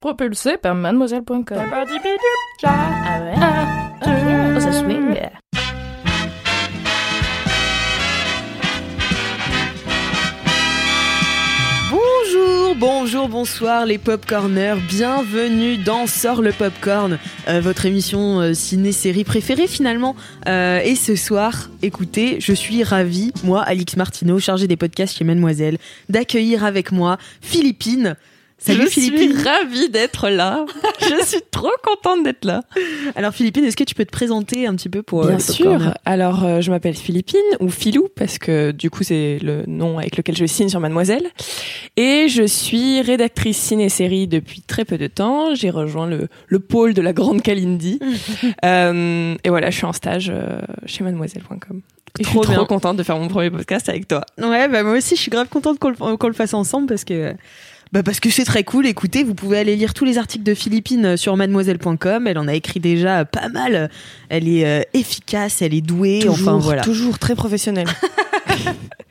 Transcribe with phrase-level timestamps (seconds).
[0.00, 1.58] Propulsé par mademoiselle.com.
[2.62, 3.34] Ah ouais?
[4.56, 5.16] Oh, ça swing.
[11.90, 17.18] Bonjour, bonjour, bonsoir les popcorners, bienvenue dans Sort le Popcorn,
[17.48, 20.14] euh, votre émission euh, ciné-série préférée finalement.
[20.46, 25.24] Euh, et ce soir, écoutez, je suis ravie, moi, Alix Martineau, chargée des podcasts chez
[25.24, 28.14] Mademoiselle, d'accueillir avec moi Philippine.
[28.60, 29.32] Salut je Philippine.
[29.38, 30.66] suis ravie d'être là.
[31.00, 32.62] je suis trop contente d'être là.
[33.14, 35.94] Alors Philippine, est-ce que tu peux te présenter un petit peu pour euh, Bien sûr.
[36.04, 40.16] Alors, euh, je m'appelle Philippine ou Philou parce que du coup, c'est le nom avec
[40.16, 41.28] lequel je signe sur Mademoiselle.
[41.96, 45.54] Et je suis rédactrice ciné-série depuis très peu de temps.
[45.54, 48.00] J'ai rejoint le, le pôle de la grande Kalindi.
[48.64, 51.80] Euh, et voilà, je suis en stage euh, chez Mademoiselle.com.
[52.18, 54.22] Et je suis Trop trop contente de faire mon premier podcast avec toi.
[54.38, 57.04] Ouais, bah moi aussi, je suis grave contente qu'on le, qu'on le fasse ensemble parce
[57.04, 57.34] que.
[57.92, 58.86] Bah parce que c'est très cool.
[58.86, 62.26] Écoutez, vous pouvez aller lire tous les articles de Philippine euh, sur mademoiselle.com.
[62.26, 63.90] Elle en a écrit déjà pas mal.
[64.28, 66.26] Elle est euh, efficace, elle est douée.
[66.28, 66.82] enfin voilà.
[66.82, 67.86] toujours très professionnel.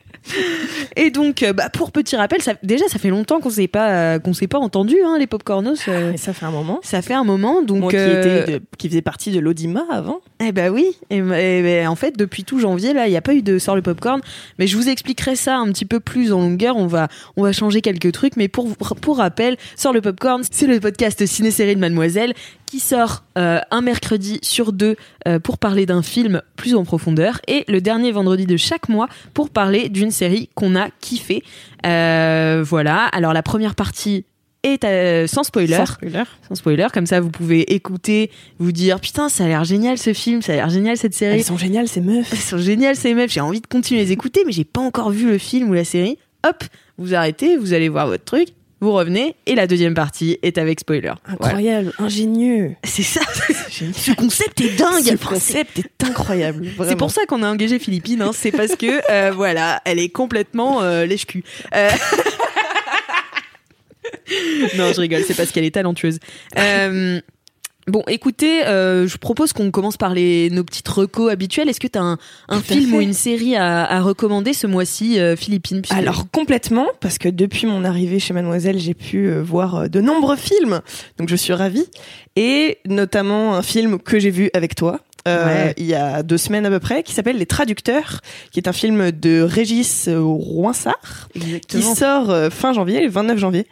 [0.96, 3.90] Et donc, euh, bah, pour petit rappel, ça, déjà, ça fait longtemps qu'on s'est pas
[3.90, 5.80] euh, qu'on s'est pas entendu, hein, les popcornos.
[5.88, 6.80] euh, Et ça fait un moment.
[6.82, 7.78] ça fait un moment, donc.
[7.80, 10.20] Moi qui, euh, était de- qui faisait partie de l'Audima avant.
[10.40, 11.22] Eh ben oui, et, et
[11.62, 13.82] ben, en fait depuis tout janvier là, il n'y a pas eu de sort le
[13.82, 14.20] popcorn,
[14.58, 16.76] mais je vous expliquerai ça un petit peu plus en longueur.
[16.76, 20.66] On va on va changer quelques trucs, mais pour pour rappel, sort le popcorn, c'est
[20.66, 22.34] le podcast ciné-série de Mademoiselle
[22.68, 24.96] qui sort euh, un mercredi sur deux
[25.26, 29.08] euh, pour parler d'un film plus en profondeur et le dernier vendredi de chaque mois
[29.32, 31.42] pour parler d'une série qu'on a kiffé.
[31.86, 33.06] Euh, voilà.
[33.06, 34.26] Alors la première partie
[34.62, 36.24] est euh, sans spoiler Sans spoiler.
[36.46, 40.12] sans spoiler, comme ça vous pouvez écouter, vous dire putain ça a l'air génial ce
[40.12, 42.28] film, ça a l'air génial cette série, Elles sont géniales ces meufs.
[42.32, 44.80] elles sont géniales ces meufs, j'ai envie de continuer à les écouter mais j'ai pas
[44.80, 46.18] encore vu le film ou la série.
[46.46, 46.64] Hop,
[46.98, 48.48] vous arrêtez, vous allez voir votre truc,
[48.80, 51.12] vous revenez et la deuxième partie est avec spoiler.
[51.24, 51.32] Voilà.
[51.32, 52.76] Incroyable, ingénieux.
[52.84, 53.20] C'est ça,
[53.70, 55.02] ce concept est dingue.
[55.02, 56.68] Ce concept est incroyable.
[56.86, 58.30] c'est pour ça qu'on a engagé Philippine, hein.
[58.32, 61.42] c'est parce que euh, voilà, elle est complètement euh, lèche-cul.
[61.74, 61.90] Euh,
[64.76, 66.18] non, je rigole, c'est parce qu'elle est talentueuse.
[67.88, 71.70] Bon, écoutez, euh, je propose qu'on commence par les, nos petites recos habituelles.
[71.70, 72.18] Est-ce que tu as un,
[72.48, 77.16] un film ou une série à, à recommander ce mois-ci, euh, Philippine Alors complètement, parce
[77.16, 80.80] que depuis mon arrivée chez Mademoiselle, j'ai pu euh, voir euh, de nombreux films,
[81.18, 81.86] donc je suis ravie,
[82.36, 85.00] et notamment un film que j'ai vu avec toi.
[85.28, 85.74] Euh, Ouais.
[85.76, 88.72] il y a deux semaines à peu près, qui s'appelle Les Traducteurs, qui est un
[88.72, 91.28] film de Régis euh, Roinsart,
[91.68, 93.66] qui sort euh, fin janvier, le 29 janvier.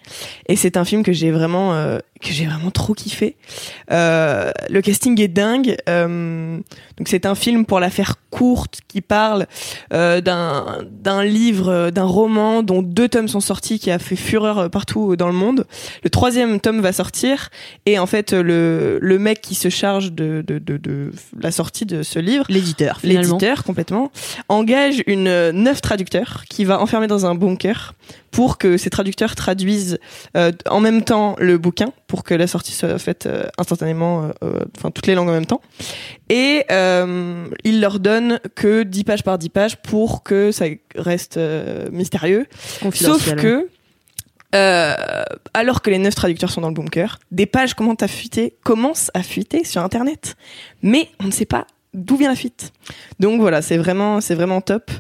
[0.49, 1.73] Et c'est un film que j'ai vraiment,
[2.21, 3.37] que j'ai vraiment trop kiffé.
[3.91, 5.77] Le casting est dingue.
[6.99, 9.47] Donc c'est un film pour la faire courte qui parle
[9.93, 14.17] euh, d'un d'un livre, euh, d'un roman dont deux tomes sont sortis, qui a fait
[14.17, 15.67] fureur euh, partout dans le monde.
[16.05, 17.51] Le troisième tome va sortir
[17.85, 21.87] et en fait le le mec qui se charge de de de, de la sortie
[21.87, 24.11] de ce livre L'éditeur, l'éditeur complètement
[24.49, 27.95] engage une neuf traducteurs qui va enfermer dans un bunker
[28.37, 29.99] pour que ces traducteurs traduisent
[30.37, 34.61] euh, en même temps le bouquin pour que la sortie soit faite euh, instantanément euh,
[34.77, 35.63] enfin toutes les langues en même temps.
[36.29, 40.67] Et euh, il leur donne que 10 pages par 10 pages pour que ça
[40.97, 41.41] reste
[41.91, 42.45] mystérieux.
[42.93, 43.71] Sauf que,
[44.55, 44.95] euh,
[45.55, 49.11] alors que les neuf traducteurs sont dans le bunker, des pages commencent à fuiter, commencent
[49.15, 50.37] à fuiter sur Internet.
[50.83, 51.67] Mais on ne sait pas
[51.97, 52.73] d'où vient la fuite.
[53.19, 54.91] Donc voilà, c'est vraiment, c'est vraiment top.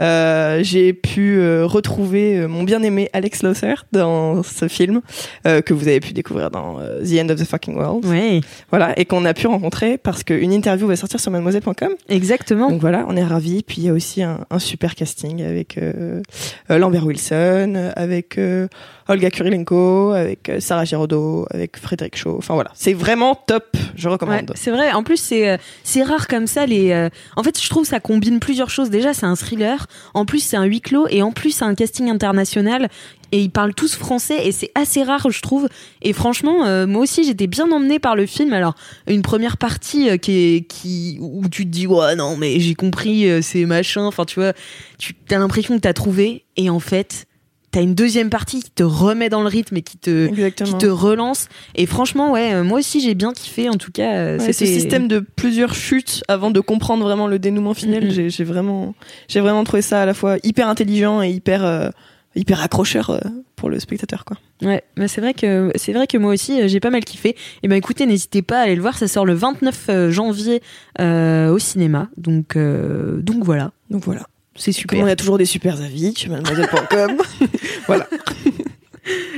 [0.00, 5.00] Euh, J'ai pu euh, retrouver euh, mon bien-aimé Alex Losser dans ce film
[5.46, 8.06] euh, que vous avez pu découvrir dans euh, The End of the Fucking World.
[8.06, 8.40] Ouais,
[8.70, 11.90] Voilà, et qu'on a pu rencontrer parce qu'une interview va sortir sur mademoiselle.com.
[12.08, 12.70] exactement.
[12.70, 13.62] Donc voilà, on est ravis.
[13.66, 16.22] Puis il y a aussi un, un super casting avec euh,
[16.70, 18.68] euh, Lambert Wilson, avec euh,
[19.08, 22.36] Olga Kurilenko, avec euh, Sarah Giraudot, avec Frédéric Shaw.
[22.38, 23.76] Enfin voilà, c'est vraiment top.
[23.96, 24.50] Je recommande.
[24.50, 24.92] Ouais, c'est vrai.
[24.92, 26.66] En plus, c'est euh, c'est rare comme ça.
[26.66, 28.90] Les, euh, en fait, je trouve ça combine plusieurs choses.
[28.90, 29.86] Déjà, c'est un thriller.
[30.14, 32.88] En plus, c'est un huis clos et en plus, c'est un casting international.
[33.32, 35.68] Et ils parlent tous français et c'est assez rare, je trouve.
[36.02, 38.52] Et franchement, euh, moi aussi, j'étais bien emmenée par le film.
[38.52, 38.74] Alors,
[39.08, 43.28] une première partie qui est qui où tu te dis ouais non mais j'ai compris,
[43.28, 44.04] euh, c'est machin.
[44.04, 44.52] Enfin, tu vois,
[44.98, 47.26] tu as l'impression que t'as trouvé et en fait.
[47.74, 50.28] T'as une deuxième partie qui te remet dans le rythme et qui te,
[50.64, 51.48] qui te relance.
[51.74, 53.68] Et franchement, ouais, euh, moi aussi j'ai bien kiffé.
[53.68, 57.40] En tout cas, euh, Ouais, ce système de plusieurs chutes avant de comprendre vraiment le
[57.40, 58.94] dénouement final, j'ai- j'ai vraiment,
[59.28, 61.88] j'ai vraiment trouvé ça à la fois hyper intelligent et hyper, euh,
[62.36, 63.18] hyper accrocheur euh,
[63.56, 64.36] pour le spectateur, quoi.
[64.62, 67.34] Ouais, mais c'est vrai que c'est vrai que moi aussi euh, j'ai pas mal kiffé.
[67.64, 68.96] Et ben écoutez, n'hésitez pas à aller le voir.
[68.96, 70.62] Ça sort le 29 euh, janvier
[71.00, 72.08] euh, au cinéma.
[72.16, 74.26] Donc donc voilà, Donc voilà.
[74.56, 75.04] C'est Comme super.
[75.04, 77.16] on a toujours des super avis, chez mademoiselle.com.
[77.86, 78.08] voilà.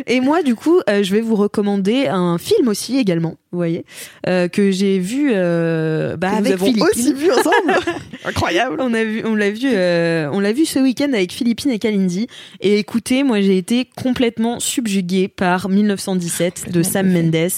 [0.07, 3.37] Et moi du coup, euh, je vais vous recommander un film aussi également.
[3.51, 3.85] Vous voyez
[4.29, 6.87] euh, que j'ai vu euh, bah, Que nous avec avons Philippine.
[6.93, 7.75] aussi vu ensemble.
[8.25, 8.77] Incroyable.
[8.79, 12.29] On a vu, on l'a vu, on l'a vu ce week-end avec Philippine et Kalindi.
[12.61, 17.51] Et écoutez, moi j'ai été complètement subjuguée par 1917 de Sam Mendes.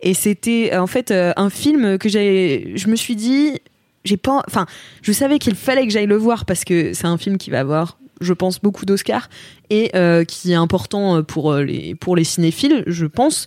[0.00, 3.60] Et c'était en fait un film que j'ai, je me suis dit,
[4.04, 4.66] j'ai pas, enfin,
[5.02, 7.60] je savais qu'il fallait que j'aille le voir parce que c'est un film qui va
[7.60, 9.28] avoir, je pense, beaucoup d'Oscars
[9.70, 13.46] et euh, qui est important pour euh, les pour les cinéphiles, je pense.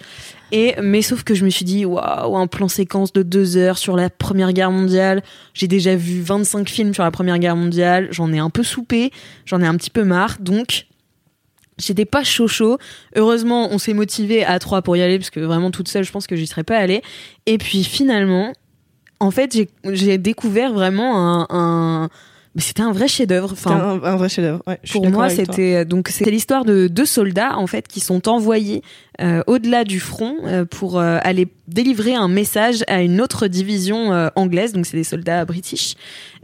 [0.52, 3.78] Et mais sauf que je me suis dit waouh un plan séquence de deux heures
[3.78, 5.24] sur la Première Guerre mondiale.
[5.54, 8.07] J'ai déjà vu 25 films sur la Première Guerre mondiale.
[8.12, 9.12] J'en ai un peu soupé,
[9.46, 10.38] j'en ai un petit peu marre.
[10.40, 10.86] Donc
[11.78, 12.78] j'étais pas chaud chaud.
[13.16, 16.12] Heureusement on s'est motivé à trois pour y aller parce que vraiment toute seule je
[16.12, 17.02] pense que j'y serais pas allée.
[17.48, 18.54] Et puis finalement
[19.20, 22.10] en fait j'ai découvert vraiment un,
[22.58, 23.50] c'était un vrai chef-d'œuvre.
[23.52, 24.62] Enfin, un, un vrai chef-d'œuvre.
[24.66, 28.82] Ouais, pour moi, c'était donc c'est l'histoire de deux soldats en fait qui sont envoyés
[29.22, 34.14] euh, au-delà du front euh, pour euh, aller délivrer un message à une autre division
[34.14, 34.72] euh, anglaise.
[34.74, 35.96] Donc c'est des soldats british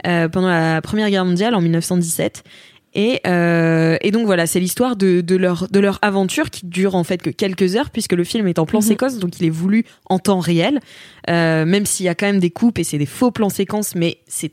[0.06, 2.44] euh, pendant la Première Guerre mondiale en 1917.
[2.94, 6.94] Et, euh, et donc voilà, c'est l'histoire de, de leur de leur aventure qui dure
[6.94, 8.86] en fait que quelques heures puisque le film est en plan Mhm.
[8.86, 10.78] séquence, donc il est voulu en temps réel,
[11.30, 13.94] euh, même s'il y a quand même des coupes et c'est des faux plans séquences,
[13.94, 14.52] mais c'est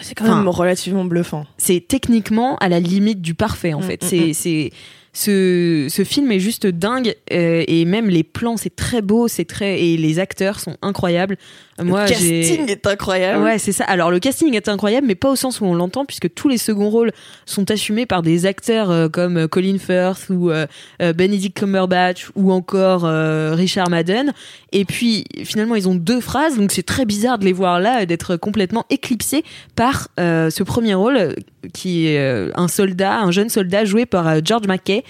[0.00, 1.46] C'est quand même relativement bluffant.
[1.58, 4.02] c'est techniquement à la limite du parfait en Mm, fait.
[4.02, 4.34] mm, c'est mm.
[4.34, 4.70] c'est
[5.12, 9.44] ce, ce film est juste dingue euh, et même les plans c'est très beau, c'est
[9.44, 11.36] très et les acteurs sont incroyables.
[11.82, 13.42] Moi le casting est incroyable.
[13.42, 13.84] Ouais, c'est ça.
[13.84, 16.58] Alors le casting est incroyable, mais pas au sens où on l'entend, puisque tous les
[16.58, 17.12] seconds rôles
[17.44, 20.66] sont assumés par des acteurs euh, comme euh, Colin Firth ou euh,
[21.00, 24.32] euh, Benedict Cumberbatch ou encore euh, Richard Madden.
[24.72, 28.06] Et puis finalement, ils ont deux phrases, donc c'est très bizarre de les voir là,
[28.06, 29.44] d'être complètement éclipsés
[29.76, 31.36] par euh, ce premier rôle
[31.74, 35.04] qui est euh, un soldat, un jeune soldat joué par euh, George Mackay,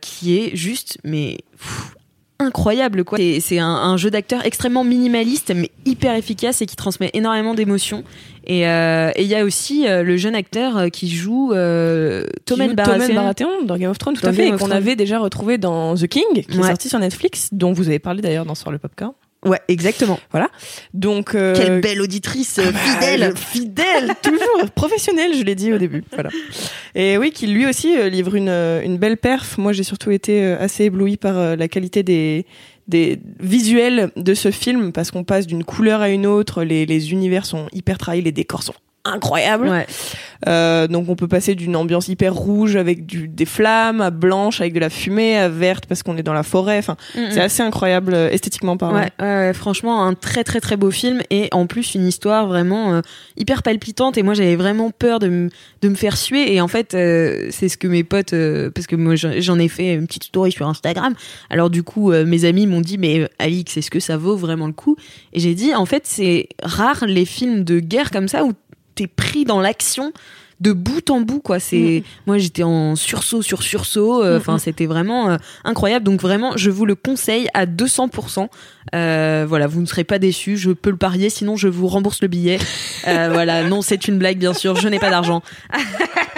[0.00, 1.38] qui est juste, mais
[2.38, 3.16] incroyable quoi.
[3.18, 7.54] C'est- C'est un, un jeu d'acteur extrêmement minimaliste mais hyper efficace et qui transmet énormément
[7.54, 8.04] d'émotions.
[8.46, 12.24] Et euh, et il y a aussi euh, le jeune acteur euh, qui joue euh,
[12.44, 13.14] Tommen Baratheon.
[13.14, 16.06] Baratheon dans Game of Thrones, tout à fait, et qu'on avait déjà retrouvé dans The
[16.06, 19.12] King, qui est sorti sur Netflix, dont vous avez parlé d'ailleurs dans Sur le Popcorn.
[19.44, 20.18] Ouais, exactement.
[20.92, 23.36] Donc, euh, Quelle belle auditrice euh, Ah bah, fidèle.
[23.36, 26.02] fidèle, toujours professionnel, je l'ai dit au début.
[26.12, 26.30] Voilà.
[26.94, 29.58] Et oui, qui lui aussi livre une, une belle perf.
[29.58, 32.44] Moi, j'ai surtout été assez ébloui par la qualité des
[32.88, 37.46] des visuels de ce film parce qu'on passe d'une couleur à une autre, les, univers
[37.46, 38.74] sont hyper trahis, les décors sont
[39.12, 39.68] incroyables.
[39.68, 39.86] Ouais.
[40.48, 44.60] Euh, donc on peut passer d'une ambiance hyper rouge avec du, des flammes à blanche
[44.60, 46.78] avec de la fumée à verte parce qu'on est dans la forêt.
[46.78, 48.98] Enfin, Mm, c'est assez incroyable euh, esthétiquement parlant.
[49.00, 52.92] Ouais, ouais, franchement, un très très très beau film et en plus une histoire vraiment
[52.94, 53.00] euh,
[53.38, 54.18] hyper palpitante.
[54.18, 56.52] Et moi, j'avais vraiment peur de, me- de me faire suer.
[56.54, 59.68] Et en fait, euh, c'est ce que mes potes, euh, parce que moi j'en ai
[59.68, 61.14] fait une petite story sur Instagram.
[61.48, 64.66] Alors du coup, euh, mes amis m'ont dit, mais Alix, est-ce que ça vaut vraiment
[64.66, 64.96] le coup?
[65.32, 68.52] Et j'ai dit, en fait, c'est rare les films de guerre comme ça où
[68.96, 70.12] t'es pris dans l'action
[70.60, 71.60] de bout en bout quoi.
[71.60, 74.60] C'est moi j'étais en sursaut sur sursaut euh, enfin Mm, mm.
[74.60, 76.04] c'était vraiment euh, incroyable.
[76.04, 78.48] Donc vraiment je vous le conseille à 200%
[78.94, 80.56] euh, voilà vous ne serez pas déçus.
[80.56, 82.58] Je peux le parier sinon je vous rembourse le billet.
[83.06, 83.64] Euh, voilà.
[83.64, 84.76] Non c'est une blague bien sûr.
[84.76, 85.42] Je n'ai pas d'argent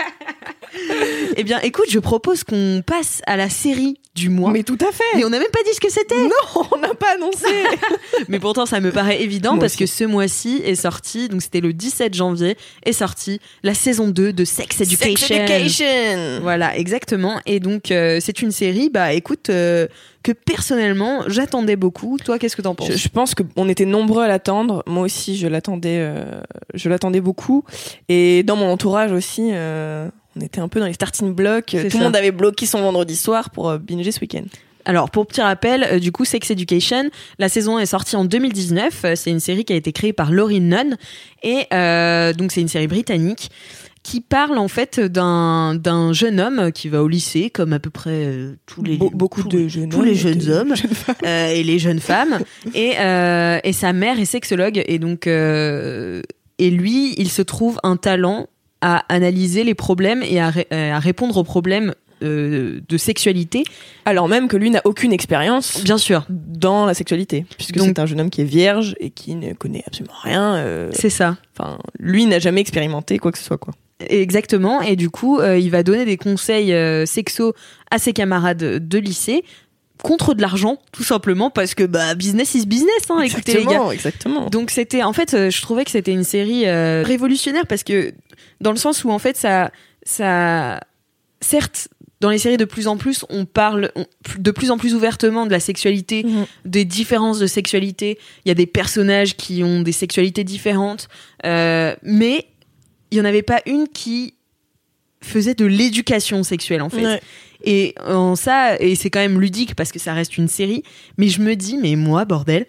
[1.36, 4.90] eh bien écoute je propose qu'on passe à la série du mois Mais tout à
[4.90, 5.04] fait.
[5.16, 7.46] mais on n'a même pas dit ce que c'était Non, on n'a pas annoncé.
[8.28, 9.84] mais pourtant, ça me paraît évident Moi parce aussi.
[9.84, 14.32] que ce mois-ci est sorti, donc c'était le 17 janvier, est sorti la saison 2
[14.32, 15.26] de Sex Education.
[15.28, 16.40] Sex Education.
[16.42, 17.40] Voilà, exactement.
[17.46, 19.86] Et donc, euh, c'est une série, bah écoute, euh,
[20.24, 22.16] que personnellement, j'attendais beaucoup.
[22.24, 22.90] Toi, qu'est-ce que t'en penses?
[22.90, 24.82] Je, je pense qu'on était nombreux à l'attendre.
[24.88, 26.40] Moi aussi, je l'attendais, euh,
[26.74, 27.62] je l'attendais beaucoup.
[28.08, 29.52] Et dans mon entourage aussi,
[30.38, 31.76] on était un peu dans les starting blocks.
[31.90, 34.44] Tout le monde avait bloqué son vendredi soir pour euh, binger ce week-end.
[34.84, 38.24] Alors, pour petit rappel, euh, du coup, Sex Education, la saison 1 est sortie en
[38.24, 39.04] 2019.
[39.04, 40.96] Euh, C'est une série qui a été créée par Laurie Nunn.
[41.42, 43.50] Et euh, donc, c'est une série britannique
[44.04, 47.90] qui parle en fait d'un d'un jeune homme qui va au lycée, comme à peu
[47.90, 48.32] près
[48.64, 51.62] tous les Be- beaucoup de jeunes tous hommes les et jeunes de hommes jeunes et
[51.62, 52.38] les jeunes femmes.
[52.74, 54.82] Et, et sa mère est sexologue.
[54.86, 58.46] Et donc, et lui, il se trouve un talent
[58.80, 63.62] à analyser les problèmes et à, ré- euh, à répondre aux problèmes euh, de sexualité.
[64.04, 68.06] Alors même que lui n'a aucune expérience Bien sûr, dans la sexualité, puisque c'est un
[68.06, 70.54] jeune homme qui est vierge et qui ne connaît absolument rien.
[70.56, 71.36] euh, c'est ça.
[71.56, 73.74] Enfin, lui n'a jamais expérimenté quoi que ce soit, quoi.
[74.00, 74.80] Exactement.
[74.80, 76.72] Et du coup, euh, il va donner des conseils
[77.06, 77.54] sexo
[77.90, 78.58] à ses camarades
[78.88, 79.44] de lycée
[80.04, 83.02] contre de l'argent, tout simplement, parce que bah business is business.
[83.10, 83.70] Hein, écoutez les gars.
[83.70, 84.46] exactement, exactement.
[84.50, 86.70] Donc c'était, en fait, je trouvais que c'était une série
[87.02, 88.12] révolutionnaire parce que
[88.60, 89.70] dans le sens où en fait ça,
[90.02, 90.80] ça,
[91.40, 91.88] certes.
[92.20, 94.04] Dans les séries, de plus en plus, on parle on-
[94.38, 96.46] de plus en plus ouvertement de la sexualité, Mhm.
[96.64, 98.18] des différences de sexualité.
[98.44, 101.08] Il y a des personnages qui ont des sexualités différentes,
[101.46, 102.46] euh, mais
[103.12, 104.34] il y en avait pas une qui
[105.22, 107.04] faisait de l'éducation sexuelle en fait.
[107.04, 107.20] Ouais.
[107.64, 110.82] Et en ça, et c'est quand même ludique parce que ça reste une série,
[111.18, 112.66] mais je me dis, mais moi, bordel,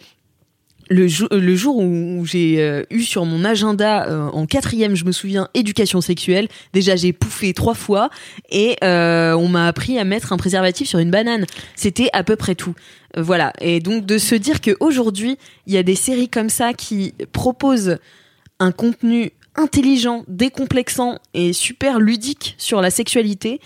[0.92, 1.08] euh,
[1.40, 5.50] le jour où, j'ai euh, eu sur mon agenda euh, en quatrième, je me souviens,
[5.54, 8.10] éducation sexuelle, déjà j'ai pouffé trois fois
[8.50, 11.46] et on m'a appris à mettre un préservatif sur une banane.
[11.76, 12.74] C'était à peu près tout.
[13.18, 13.54] Voilà.
[13.62, 17.98] Et donc de se dire qu'aujourd'hui, il y a des séries comme ça qui proposent
[18.60, 23.60] un contenu intelligent, décomplexant et super ludique sur la sexualité,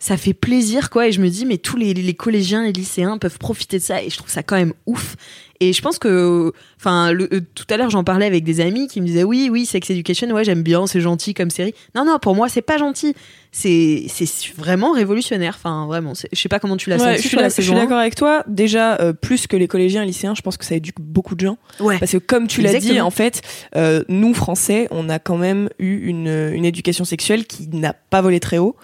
[0.00, 3.38] ça fait plaisir quoi et je me dis mais tous les, collégiens les lycéens peuvent
[3.38, 5.16] profiter de ça et je trouve ça quand même ouf
[5.60, 9.00] et je pense que enfin euh, tout à l'heure j'en parlais avec des amis qui
[9.00, 11.74] me disaient oui oui Sex Education ouais j'aime bien c'est gentil comme série.
[11.94, 13.14] Non non pour moi c'est pas gentil
[13.52, 14.26] c'est c'est
[14.56, 17.50] vraiment révolutionnaire enfin vraiment je sais pas comment tu l'as Ouais, senti je suis la
[17.50, 18.44] suis d'accord avec toi.
[18.46, 21.40] Déjà, euh, plus que les collégiens et lycéens, je pense que ça éduque beaucoup de
[21.40, 21.58] gens.
[21.80, 23.42] ouais Parce que comme tu l'as dit, en fait,
[23.76, 28.20] euh, nous Français, on a quand même eu une, une éducation sexuelle qui n'a pas
[28.20, 28.76] volé très haut.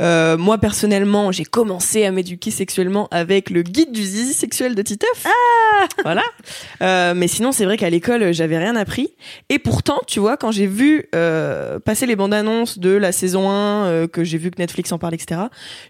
[0.00, 4.82] Euh, moi personnellement, j'ai commencé à m'éduquer sexuellement avec le guide du zizi sexuel de
[4.82, 5.24] Titeuf.
[5.24, 6.22] Ah, voilà.
[6.82, 9.14] Euh, mais sinon, c'est vrai qu'à l'école, j'avais rien appris.
[9.48, 13.50] Et pourtant, tu vois, quand j'ai vu euh, passer les bandes annonces de la saison
[13.50, 15.40] 1, euh, que j'ai vu que Netflix en parle, etc.,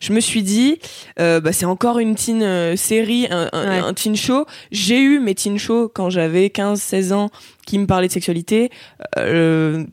[0.00, 0.78] je me suis dit,
[1.20, 3.78] euh, bah, c'est encore une teen euh, série, un, un, Ouais.
[3.78, 4.46] un teen show.
[4.70, 7.30] J'ai eu mes teen shows quand j'avais 15-16 ans
[7.66, 8.70] qui me parlaient de sexualité.
[9.18, 9.84] Euh,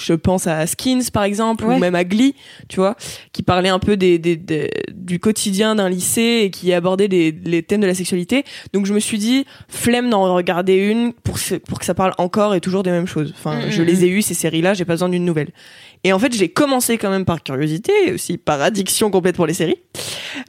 [0.00, 1.74] je pense à Skins, par exemple, Ouais.
[1.74, 2.34] ou même à Glee,
[2.68, 2.96] tu vois,
[3.32, 7.32] qui parlaient un peu des, des, des- du quotidien d'un lycée et qui abordaient des,
[7.44, 8.44] les thèmes de la sexualité.
[8.72, 12.54] Donc je me suis dit, flemme d'en regarder une pour, pour que ça parle encore
[12.54, 13.32] et toujours des mêmes choses.
[13.36, 15.48] Enfin, Mm, je mm, les ai eues, ces séries-là, j'ai pas besoin d'une nouvelle.
[16.04, 19.46] Et en fait, j'ai commencé quand même par curiosité, et aussi par addiction complète pour
[19.46, 19.78] les séries.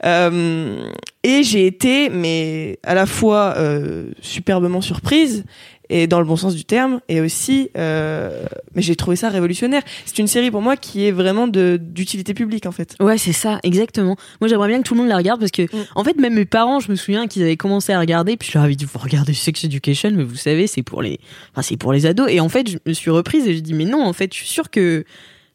[0.04, 0.86] Euh,
[1.22, 5.44] et j'ai été, mais à la fois euh, superbement surprise,
[5.92, 8.44] et dans le bon sens du terme, et aussi, euh,
[8.76, 9.82] mais j'ai trouvé ça révolutionnaire.
[10.06, 12.94] C'est une série pour moi qui est vraiment de d'utilité publique en fait.
[13.00, 14.14] Ouais, c'est ça, exactement.
[14.40, 15.86] Moi, j'aimerais bien que tout le monde la regarde parce que, Mm.
[15.96, 18.56] en fait, même mes parents, je me souviens qu'ils avaient commencé à regarder, puis je
[18.56, 21.18] leur avais dit, vous regardez Sex Education, mais vous savez, c'est pour les,
[21.52, 22.28] enfin, c'est pour les ados.
[22.30, 24.38] Et en fait, je me suis reprise et j'ai dit, mais non, en fait, je
[24.38, 25.04] suis sûre que,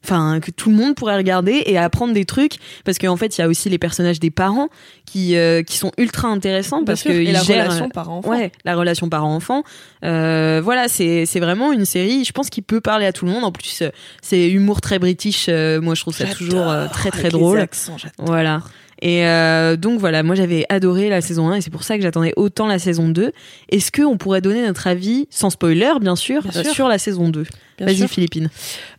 [0.06, 3.42] enfin, que tout le monde pourrait regarder et apprendre des trucs parce qu'en fait, il
[3.42, 4.70] y a aussi les personnages des parents
[5.06, 8.30] qui, euh, qui sont ultra intéressants parce que et ils la gèrent, relation parent-enfant.
[8.30, 9.64] Ouais, la relation parent-enfant.
[10.04, 13.32] Euh, voilà, c'est c'est vraiment une série, je pense, qui peut parler à tout le
[13.32, 13.44] monde.
[13.44, 13.90] En plus, euh,
[14.22, 15.48] c'est humour très british.
[15.50, 17.60] euh, moi, je trouve ça toujours très très les drôle.
[17.60, 17.98] accents.
[18.20, 18.62] Voilà.
[19.08, 22.02] Et euh, donc voilà, moi j'avais adoré la saison 1 et c'est pour ça que
[22.02, 23.34] j'attendais autant la saison 2.
[23.70, 26.74] Est-ce qu'on pourrait donner notre avis, sans spoiler bien sûr, Bien sûr.
[26.74, 27.44] sur la saison 2
[27.78, 28.08] Bien Vas-y.
[28.08, 28.50] Philippine.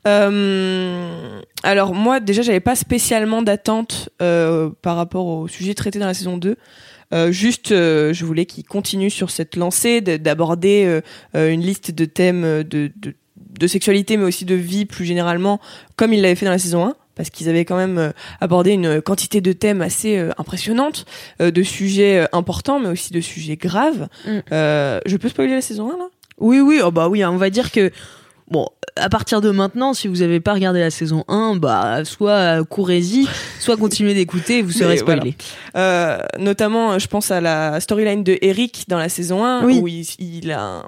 [0.07, 6.07] Euh, alors moi déjà j'avais pas spécialement d'attente euh, par rapport au sujet traité dans
[6.07, 6.57] la saison 2.
[7.15, 11.01] Euh, juste, euh, je voulais qu'il continue sur cette lancée de- d'aborder
[11.37, 13.15] euh, une liste de thèmes de, de,
[13.59, 15.61] de sexualité, mais aussi de vie plus généralement,
[15.97, 18.73] comme il l'avait fait dans la saison 1, parce qu'ils avaient quand même euh, abordé
[18.73, 21.07] une quantité de thèmes assez euh, impressionnante,
[21.41, 24.09] euh, de sujets importants, mais aussi de sujets graves.
[24.27, 24.41] Mm.
[24.51, 26.05] Je peux spoiler la saison 1 là?
[26.39, 27.91] Oui, oui, oh bah oui, hein, on va dire que
[28.49, 32.63] bon, à partir de maintenant, si vous n'avez pas regardé la saison 1, bah soit
[32.69, 33.27] courez-y,
[33.59, 35.35] soit continuez d'écouter, vous serez spoilé.
[35.77, 39.81] Euh, notamment, je pense à la storyline de Eric dans la saison 1, Oui.
[39.83, 40.85] où il, il a un-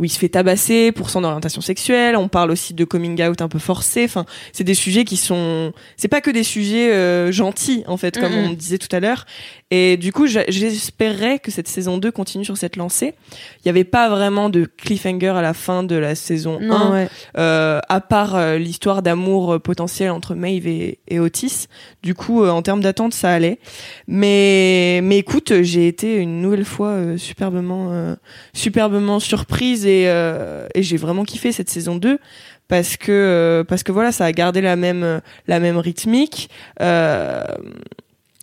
[0.00, 2.16] où il se fait tabasser pour son orientation sexuelle.
[2.16, 4.04] On parle aussi de coming out un peu forcé.
[4.04, 8.18] Enfin, c'est des sujets qui sont, c'est pas que des sujets euh, gentils en fait,
[8.18, 9.26] comme on disait tout à l'heure.
[9.72, 13.14] Et du coup, j'espérais que cette saison 2 continue sur cette lancée.
[13.62, 16.90] Il y avait pas vraiment de cliffhanger à la fin de la saison 1 Non,
[16.92, 17.08] ouais.
[17.38, 21.68] euh, à part euh, l'histoire d'amour euh, potentiel entre Maeve et, et Otis.
[22.02, 23.60] Du coup, euh, en termes d'attente, ça allait.
[24.08, 28.16] Mais, mais écoute, j'ai été une nouvelle fois superbement,
[28.52, 32.18] superbement surprise et, euh, et j'ai vraiment kiffé cette saison 2
[32.66, 36.50] parce que euh, parce que voilà, ça a gardé la même la même rythmique.
[36.80, 37.44] Euh,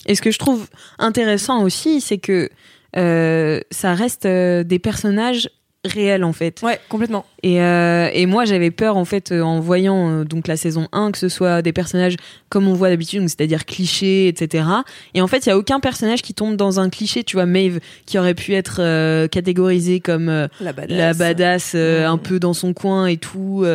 [0.07, 2.49] Et ce que je trouve intéressant aussi, c'est que
[2.95, 5.49] euh, ça reste euh, des personnages
[5.85, 6.61] réels en fait.
[6.63, 7.25] ouais, complètement.
[7.47, 10.87] Et, euh, et moi, j'avais peur en fait euh, en voyant euh, donc la saison
[10.91, 12.15] 1 que ce soit des personnages
[12.49, 14.65] comme on voit d'habitude, c'est-à-dire clichés, etc.
[15.13, 17.23] Et en fait, il y a aucun personnage qui tombe dans un cliché.
[17.23, 20.97] Tu vois, Maeve qui aurait pu être euh, catégorisée comme euh, La badass.
[20.97, 23.65] la badass un peu dans son coin et tout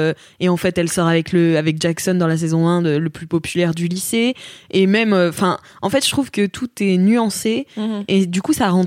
[0.40, 3.10] et en fait elle sort avec le avec Jackson dans la saison 1 de- le
[3.10, 4.34] plus populaire du lycée
[4.70, 8.04] et même enfin en fait je trouve que tout est nuancé Mhm.
[8.08, 8.84] et du coup ça rend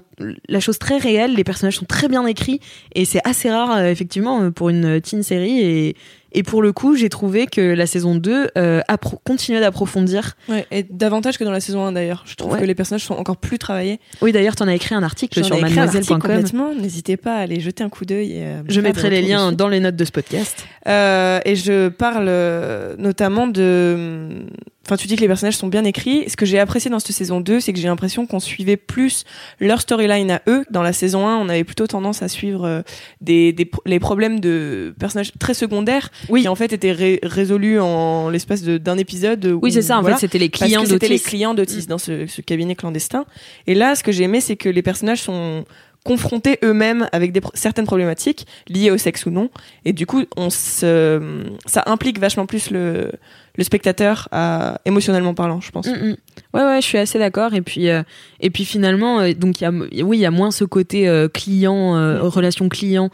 [0.50, 2.60] la chose très réelle les personnages sont très bien écrits
[2.94, 5.96] et c'est assez rare effectivement pour une teen série et
[6.38, 8.82] et pour le coup, j'ai trouvé que la saison 2 euh,
[9.24, 10.36] continuait d'approfondir.
[10.50, 12.24] Ouais, et davantage que dans la saison 1 d'ailleurs.
[12.27, 12.60] Je trouve Ouais.
[12.60, 14.01] que les personnages sont encore plus travaillés.
[14.22, 16.20] Oui, d'ailleurs, tu en as écrit un article sur mademoiselle.com.
[16.20, 16.75] complètement.
[16.75, 18.34] N'hésitez pas à aller jeter un coup d'œil.
[18.36, 20.65] euh, Je mettrai les liens dans les notes de ce podcast.
[20.89, 24.46] Euh, et je parle euh, notamment de.
[24.86, 26.25] Enfin, tu dis que les personnages sont bien écrits.
[26.30, 29.24] Ce que j'ai apprécié dans cette saison 2, c'est que j'ai l'impression qu'on suivait plus
[29.60, 30.63] leur storyline à eux.
[30.70, 32.82] Dans la saison 1, on avait plutôt tendance à suivre euh,
[33.20, 36.42] des, des, les problèmes de personnages très secondaires Oui.
[36.44, 39.44] qui en fait étaient ré- résolus en l'espace d'un épisode.
[39.62, 39.98] Oui, où- c'est ça.
[39.98, 40.18] En voilà.
[40.18, 41.25] fait, c'était les clients que c'était les d'Otis.
[41.30, 43.25] clients d'Otis dans ce, ce cabinet clandestin.
[43.65, 45.65] Et là, ce que j'ai aimé, c'est que les personnages sont
[46.04, 49.50] confrontés eux-mêmes avec des, certaines problématiques liées au sexe ou non.
[49.86, 53.12] Et du coup, on se, ça implique vachement plus le,
[53.58, 55.88] le spectateur à, émotionnellement parlant, je pense.
[55.88, 56.16] Mm, mm.
[56.54, 57.54] Ouais, ouais, je suis assez d'accord.
[57.54, 58.04] Et puis, euh,
[58.40, 59.72] et puis finalement, euh, donc il y a,
[60.04, 62.28] oui, il y a moins ce côté euh, client, euh, Mm.
[62.28, 63.10] relation client.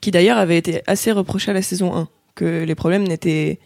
[0.00, 2.08] Qui d'ailleurs avait été assez reproché à la saison 1.
[2.34, 3.60] Que les problèmes n'étaient.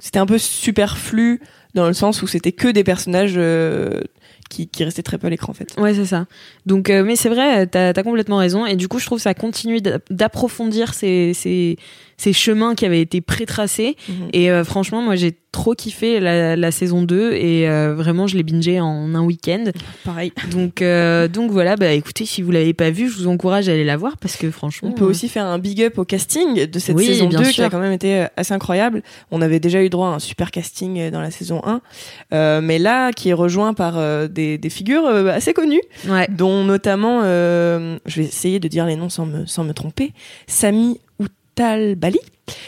[0.00, 1.40] C'était un peu superflu
[1.74, 3.38] dans le sens où c'était que des personnages
[4.50, 5.74] qui, qui restaient très peu à l'écran en fait.
[5.78, 6.26] Ouais, c'est ça.
[6.66, 8.66] Donc, euh, mais c'est vrai, t'as as complètement raison.
[8.66, 11.78] Et du coup, je trouve que ça continue d'a- d'approfondir ces, ces,
[12.16, 13.96] ces chemins qui avaient été pré-tracés.
[14.08, 14.14] Mhm.
[14.32, 18.36] Et euh, franchement, moi, j'ai trop kiffé la, la saison 2 et euh, vraiment, je
[18.36, 19.64] l'ai bingé en un week-end.
[20.04, 20.30] Pareil.
[20.50, 23.72] Donc, euh, donc voilà, bah écoutez, si vous l'avez pas vu, je vous encourage à
[23.72, 24.90] aller la voir parce que franchement.
[24.90, 27.40] On peut euh, aussi faire un big up au casting de cette Oui, saison bien
[27.40, 29.02] 2 qui a quand même été euh, assez incroyable.
[29.30, 31.80] On avait déjà eu droit à un super casting euh, dans la saison 1,
[32.34, 36.28] euh, mais là qui est rejoint par euh, des, des figures assez connues, Ouais.
[36.30, 40.12] dont notamment, euh, je vais essayer de dire les noms sans me, sans me tromper,
[40.46, 41.00] Sami
[41.58, 42.18] Outalbali,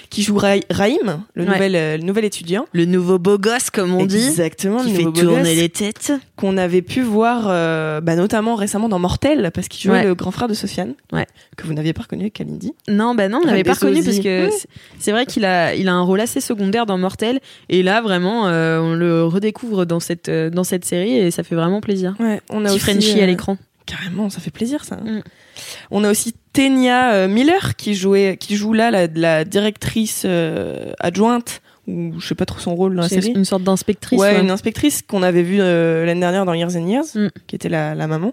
[0.09, 1.51] qui joue Ra- Raïm, le, Ouais.
[1.53, 2.67] nouvel, euh, le nouvel étudiant.
[2.73, 4.17] Le nouveau beau gosse, comme on dit.
[4.17, 6.13] Exactement, Qui le fait nouveau beau tourner gosse les têtes.
[6.37, 10.05] qu'on avait pu voir euh, bah, notamment récemment dans Mortel, parce qu'il jouait Ouais.
[10.05, 11.27] le grand frère de Sofiane, Ouais.
[11.57, 12.73] que vous n'aviez pas reconnu avec Kalindi.
[12.89, 14.53] Non, bah non, on n'avait pas reconnu parce que Ouais.
[14.99, 17.41] c'est- vrai qu'il a, il a un rôle assez secondaire dans Mortel.
[17.69, 21.55] Et là, vraiment, euh, on le redécouvre dans cette, dans cette série et ça fait
[21.55, 22.15] vraiment plaisir.
[22.21, 23.59] Ouais, on a Petit aussi Frenchie à l'écran.
[23.87, 24.97] Carrément, ça fait plaisir ça.
[24.97, 25.23] Mm.
[25.91, 30.91] On a aussi Tenia euh, Miller qui jouait, qui joue là la, la directrice euh,
[30.99, 33.29] adjointe ou je sais pas trop son rôle dans la série.
[33.31, 34.19] une sorte d'inspectrice.
[34.19, 34.41] Ouais, ouais.
[34.41, 37.29] une inspectrice qu'on avait vue euh, l'année dernière dans Years and Years, Mm.
[37.47, 38.33] qui était la, la maman.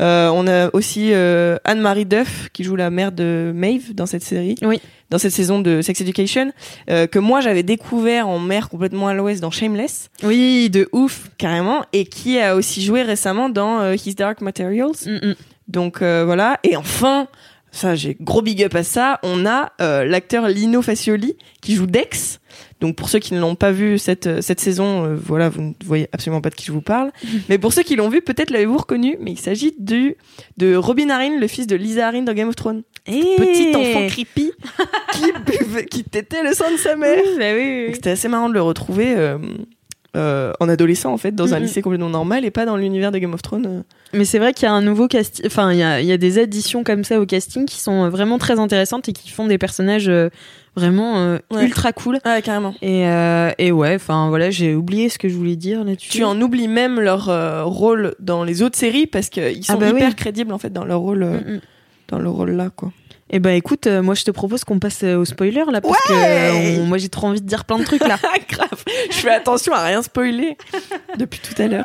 [0.00, 4.56] Euh, on a aussi Anne-Marie Duff qui joue la mère de Maeve dans cette série.
[4.62, 4.80] Oui.
[5.10, 6.50] Dans cette saison de Sex Education,
[6.88, 11.28] que moi j'avais découvert en mère complètement à l'ouest dans Shameless, Oui, de ouf.
[11.38, 14.96] carrément, et qui a aussi joué récemment dans His Dark Materials.
[15.06, 15.34] Mm, mm.
[15.68, 16.58] Donc euh, voilà.
[16.64, 17.28] Et enfin,
[17.72, 21.86] ça j'ai gros big up à ça, on a euh, l'acteur Lino Facioli qui joue
[21.86, 22.38] Dex.
[22.80, 25.62] Donc pour ceux qui ne l'ont pas vu cette, euh, cette saison, euh, voilà, vous
[25.62, 27.10] ne voyez absolument pas de qui je vous parle.
[27.48, 30.16] mais pour ceux qui l'ont vu, peut-être l'avez-vous reconnu, mais il s'agit du
[30.58, 32.82] de Robin Arryn, le fils de Lisa Arryn dans Game of Thrones.
[33.06, 34.52] Petit enfant creepy
[35.12, 37.22] qui buvait, qui tétait le sang de sa mère.
[37.38, 37.94] Bah oui, oui.
[37.94, 39.38] C'était assez marrant de le retrouver euh,
[40.16, 43.18] euh, en adolescent en fait, dans un lycée complètement normal et pas dans l'univers de
[43.18, 43.66] Game of Thrones.
[43.66, 43.82] euh.
[44.12, 45.46] Mais c'est vrai qu'il y a un nouveau casting.
[45.46, 48.36] Enfin, il y a, y a des additions comme ça au casting qui sont vraiment
[48.38, 50.28] très intéressantes et qui font des personnages euh,
[50.76, 51.64] vraiment euh, Ouais.
[51.64, 52.18] ultra cool.
[52.24, 52.74] Ah carrément.
[52.82, 56.10] Et, euh, et ouais, enfin voilà, j'ai oublié ce que je voulais dire là-dessus.
[56.10, 59.76] tu en oublies même leur euh, rôle dans les autres séries parce qu'ils sont Ah
[59.76, 60.14] bah hyper oui.
[60.14, 61.60] crédibles en fait dans leur rôle euh, Mm,
[62.08, 62.92] dans leur rôle là quoi.
[63.34, 65.98] Eh ben écoute, euh, moi je te propose qu'on passe euh, au spoiler là parce
[66.02, 68.18] que Ouais euh, on- moi j'ai trop envie de dire plein de trucs là.
[68.22, 70.58] Ah grave, je fais attention à rien spoiler
[71.18, 71.82] depuis tout à l'heure.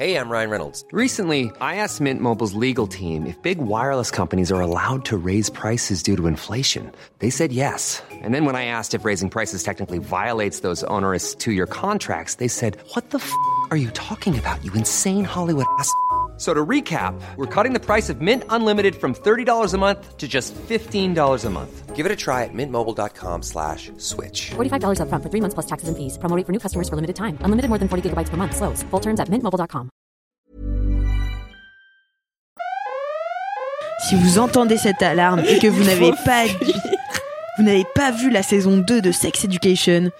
[0.00, 0.84] Hey, I'm Ryan Reynolds.
[0.92, 5.50] Recently, I asked Mint Mobile's legal team if big wireless companies are allowed to raise
[5.50, 6.92] prices due to inflation.
[7.18, 8.00] They said yes.
[8.22, 12.36] And then when I asked if raising prices technically violates those onerous two year contracts,
[12.36, 13.30] they said, What the f
[13.72, 15.88] are you talking about, you insane Hollywood ass?
[15.88, 16.07] f-
[16.38, 20.28] So to recap, we're cutting the price of Mint Unlimited from $30 a month to
[20.28, 21.96] just $15 a month.
[21.96, 24.52] Give it a try at mintmobile.com slash switch.
[24.54, 26.16] $45 upfront for three months plus taxes and fees.
[26.16, 27.36] Promo rate for new customers for limited time.
[27.42, 28.54] Unlimited more than 40 gigabytes per month.
[28.54, 28.84] Slows.
[28.92, 29.90] Full terms at mintmobile.com.
[34.08, 36.44] Si vous entendez cette alarme et que vous n'avez pas
[37.58, 40.10] vous n'avez pas vu la saison 2 de Sex Education,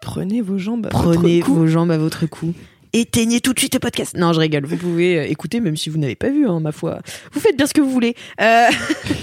[0.00, 0.86] Prenez vos jambes.
[0.86, 1.54] à prenez votre cou.
[1.54, 2.54] vos jambes à votre cou.
[2.94, 4.16] Éteignez tout de suite le podcast.
[4.16, 4.64] Non, je rigole.
[4.66, 7.00] Vous pouvez euh, écouter même si vous n'avez pas vu, hein, ma foi.
[7.32, 8.14] Vous faites bien ce que vous voulez.
[8.40, 8.66] Euh,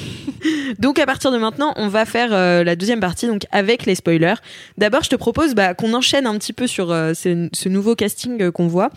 [0.79, 3.95] donc à partir de maintenant, on va faire euh, la deuxième partie, donc avec les
[3.95, 4.35] spoilers.
[4.77, 7.95] D'abord, je te propose bah, qu'on enchaîne un petit peu sur euh, ce, ce nouveau
[7.95, 8.89] casting qu'on voit.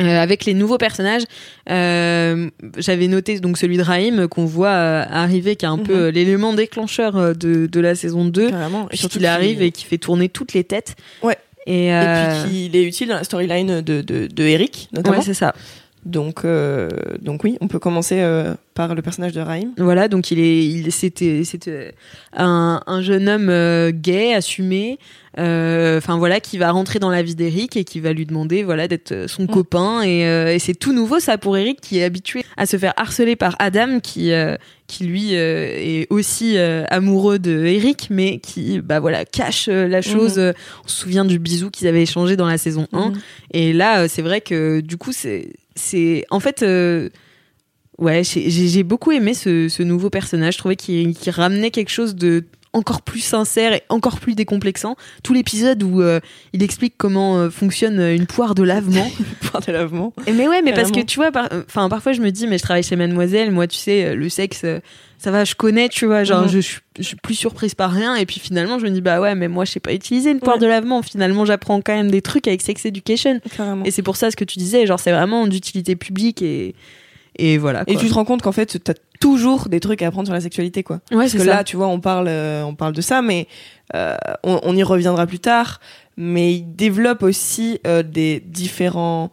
[0.00, 1.24] Euh, avec les nouveaux personnages,
[1.68, 2.48] euh,
[2.78, 5.82] j'avais noté donc celui de Raïm qu'on voit arriver, qui est un Mhm.
[5.82, 8.88] peu euh, l'élément déclencheur de, de la saison 2, Carrément.
[8.90, 10.94] Et surtout puisqu'il arrive et qui fait tourner toutes les têtes.
[11.22, 11.36] Ouais.
[11.66, 15.18] Et, Et euh, puis qu'il est utile dans la storyline de, de, de Eric, notamment.
[15.18, 15.54] ouais, c'est ça.
[16.06, 16.88] Donc, euh,
[17.20, 19.72] donc oui, on peut commencer euh, par le personnage de Raïm.
[19.76, 21.94] Voilà, donc il est, il c'était, c'était
[22.34, 24.98] un, un jeune homme euh, gay, assumé,
[25.36, 28.88] enfin voilà, qui va rentrer dans la vie d'Eric et qui va lui demander, voilà,
[28.88, 29.46] d'être son Mm.
[29.48, 30.02] copain.
[30.02, 30.20] Et,
[30.54, 33.56] et c'est tout nouveau ça pour Eric, qui est habitué à se faire harceler par
[33.58, 34.32] Adam, qui,
[34.86, 40.38] qui lui est aussi amoureux de Eric, mais qui, bah voilà, cache la chose.
[40.38, 40.52] Euh,
[40.84, 43.10] On se souvient du bisou qu'ils avaient échangé dans la saison 1.
[43.10, 43.18] Mhm.
[43.52, 47.08] Et là, c'est vrai que du coup, c'est, c'est, en fait, euh,
[47.98, 50.54] ouais, j'ai, beaucoup aimé ce, nouveau personnage.
[50.54, 54.94] Je trouvais qu'il ramenait quelque chose de encore plus sincère et encore plus décomplexant.
[55.24, 56.20] Tout l'épisode où euh,
[56.52, 59.10] il explique comment euh, fonctionne une poire de lavement.
[59.42, 60.12] Point de lavement.
[60.26, 62.58] Et mais ouais, mais parce que tu vois, par- enfin parfois je me dis, mais
[62.58, 64.78] je travaille chez Mademoiselle, moi tu sais, euh, le sexe, euh,
[65.18, 66.48] ça va, je connais, tu vois, genre Mhm.
[66.48, 68.14] je, suis- je suis plus surprise par rien.
[68.14, 70.38] Et puis finalement, je me dis, bah ouais, mais moi je sais pas utiliser une
[70.40, 70.62] poire Ouais.
[70.62, 71.02] de lavement.
[71.02, 73.40] Finalement, j'apprends quand même des trucs avec Sex Education.
[73.56, 73.84] Carrément.
[73.84, 76.74] Et c'est pour ça ce que tu disais, genre c'est vraiment d'utilité publique et
[77.36, 77.84] et voilà.
[77.86, 80.40] Et tu te rends compte qu'en fait, t'as toujours des trucs à apprendre sur la
[80.40, 80.96] sexualité, quoi.
[81.10, 81.44] ouais, Parce que ça.
[81.44, 83.46] là, tu vois, on parle, euh, on parle de ça, mais
[83.94, 85.80] euh, on, on y reviendra plus tard.
[86.16, 89.30] Mais il développe aussi euh, des différents.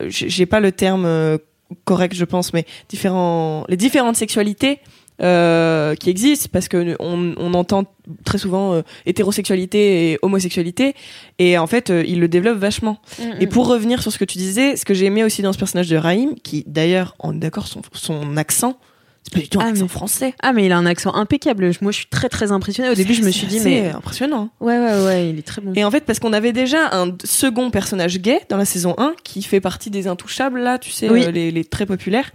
[0.00, 1.38] euh, j'ai j'ai pas le terme euh,
[1.84, 4.80] correct, je pense, mais différents, les différentes sexualités.
[5.22, 7.84] Euh, qui existent parce que on, on entend
[8.24, 10.94] très souvent euh, hétérosexualité et homosexualité
[11.38, 13.00] et en fait euh, il le développe vachement
[13.38, 15.58] et pour revenir sur ce que tu disais, ce que j'ai aimé aussi dans ce
[15.58, 18.78] personnage de Raïm, qui d'ailleurs, on est d'accord, son, son accent,
[19.22, 20.34] c'est pas du tout un Ah, accent mais- français.
[20.42, 21.70] Ah mais il a un accent impeccable.
[21.82, 22.88] Moi je suis très très impressionnée.
[22.88, 24.48] Au début je me suis dit mais impressionnant.
[24.60, 25.74] ouais ouais ouais, il est très bon.
[25.74, 29.12] Et en fait, parce qu'on avait déjà un second personnage gay dans la saison 1
[29.22, 31.30] qui fait partie des intouchables, là, tu sais, Oui.
[31.30, 32.32] les, les très populaires.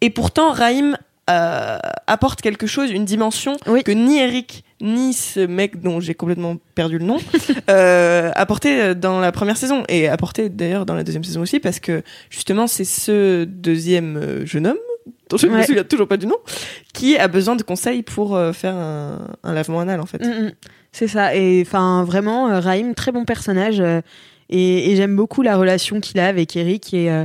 [0.00, 0.96] Et pourtant, Raïm
[1.30, 3.82] euh, apporte quelque chose, une dimension Oui.
[3.82, 7.16] que ni Eric ni ce mec dont j'ai complètement perdu le nom
[7.70, 11.80] euh, apportait dans la première saison et apportait d'ailleurs dans la deuxième saison aussi parce
[11.80, 14.76] que justement c'est ce deuxième euh, jeune homme
[15.30, 16.36] dont je ne me souviens toujours pas du nom
[16.92, 20.22] qui a besoin de conseils pour euh, faire un, un lavement anal en fait.
[20.22, 20.52] Mm, mm.
[20.92, 21.34] C'est ça.
[21.34, 23.80] Et enfin, vraiment, Raïm, très bon personnage.
[23.80, 27.24] et et j'aime beaucoup la relation qu'il a avec Eric et,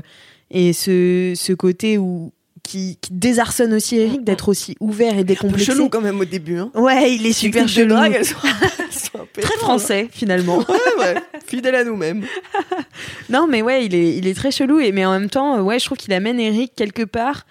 [0.49, 2.31] et ce, ce côté où
[2.69, 5.71] qui, qui désarçonne aussi Eric d'être aussi ouvert et décomplexé.
[5.71, 6.57] chelou quand même au début.
[6.59, 6.71] Hein.
[6.75, 7.89] Ouais, il est super chelou.
[7.95, 10.61] drague, elles sont, elles sont un peu Très étranges, français, finalement.
[10.61, 10.65] hein.
[10.99, 11.15] Ouais, ouais.
[11.47, 12.25] Fidèle à nous-mêmes.
[13.29, 14.79] non, mais ouais, il est, il est très chelou.
[14.79, 17.45] Et, mais en même temps, euh, ouais, je trouve qu'il amène Eric quelque part.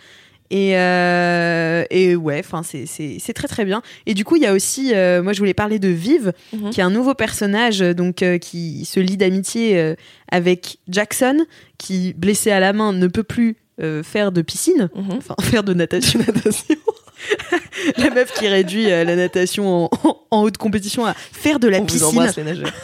[0.51, 3.83] Et, euh, et ouais, enfin, c'est- c'est c'est très très bien.
[4.07, 6.71] Et du coup, il y a aussi, euh, moi je voulais parler de Vive, Mhm.
[6.71, 9.95] qui est un nouveau personnage euh, donc euh, qui se lie d'amitié
[10.33, 11.45] avec Jackson,
[11.77, 15.13] qui blessé à la main ne peut plus euh, faire de piscine, Mhm.
[15.19, 16.21] enfin faire de natation.
[17.99, 19.91] la meuf qui réduit euh, la natation en,
[20.31, 22.07] en haute compétition à faire de la On vous piscine.
[22.07, 22.73] embrasse les nageurs.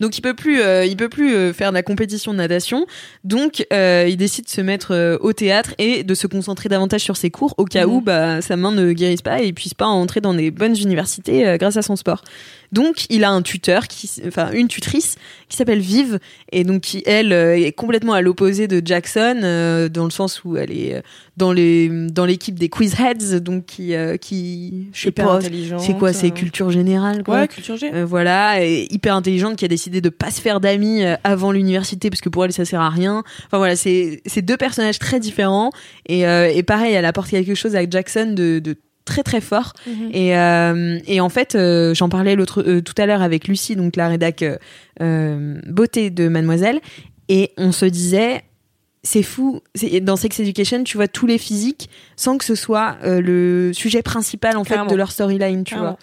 [0.00, 2.86] Donc il peut plus, euh, il peut plus euh, faire de la compétition de natation.
[3.24, 7.16] Donc euh, il décide de se mettre au théâtre et de se concentrer davantage sur
[7.16, 7.92] ses cours au cas Mhm.
[7.92, 10.76] où bah, sa main ne guérisse pas et il puisse pas entrer dans des bonnes
[10.76, 12.22] universités grâce à son sport.
[12.72, 15.16] Donc il a un tuteur, qui, enfin une tutrice
[15.48, 16.18] qui s'appelle Vive
[16.52, 20.44] et donc qui elle euh, est complètement à l'opposé de Jackson euh, dans le sens
[20.44, 21.00] où elle est euh,
[21.36, 25.40] dans les dans l'équipe des quiz heads donc qui euh, qui je sais pas
[25.78, 26.30] c'est quoi c'est euh.
[26.30, 27.90] culture générale quoi Ouais, culture G.
[27.92, 32.10] euh, voilà, et hyper intelligente qui a décidé de pas se faire d'amis avant l'université
[32.10, 33.24] parce que pour elle ça sert à rien.
[33.46, 35.70] Enfin voilà, c'est c'est deux personnages très différents
[36.06, 38.76] et, euh, et pareil, elle apporte quelque chose avec Jackson de, de
[39.10, 39.74] très très fort.
[39.86, 40.10] Mhm.
[40.14, 43.76] Et, euh, et en fait, euh, j'en parlais l'autre euh, tout à l'heure avec Lucie,
[43.76, 44.42] donc la rédac
[44.98, 46.80] beauté de Mademoiselle,
[47.28, 48.42] et on se disait.
[49.02, 49.62] C'est fou.
[50.02, 54.58] Dans Sex Education, tu vois tous les physiques sans que ce soit le sujet principal
[54.58, 55.92] en fait de leur storyline, tu Clairement.
[55.92, 55.98] vois.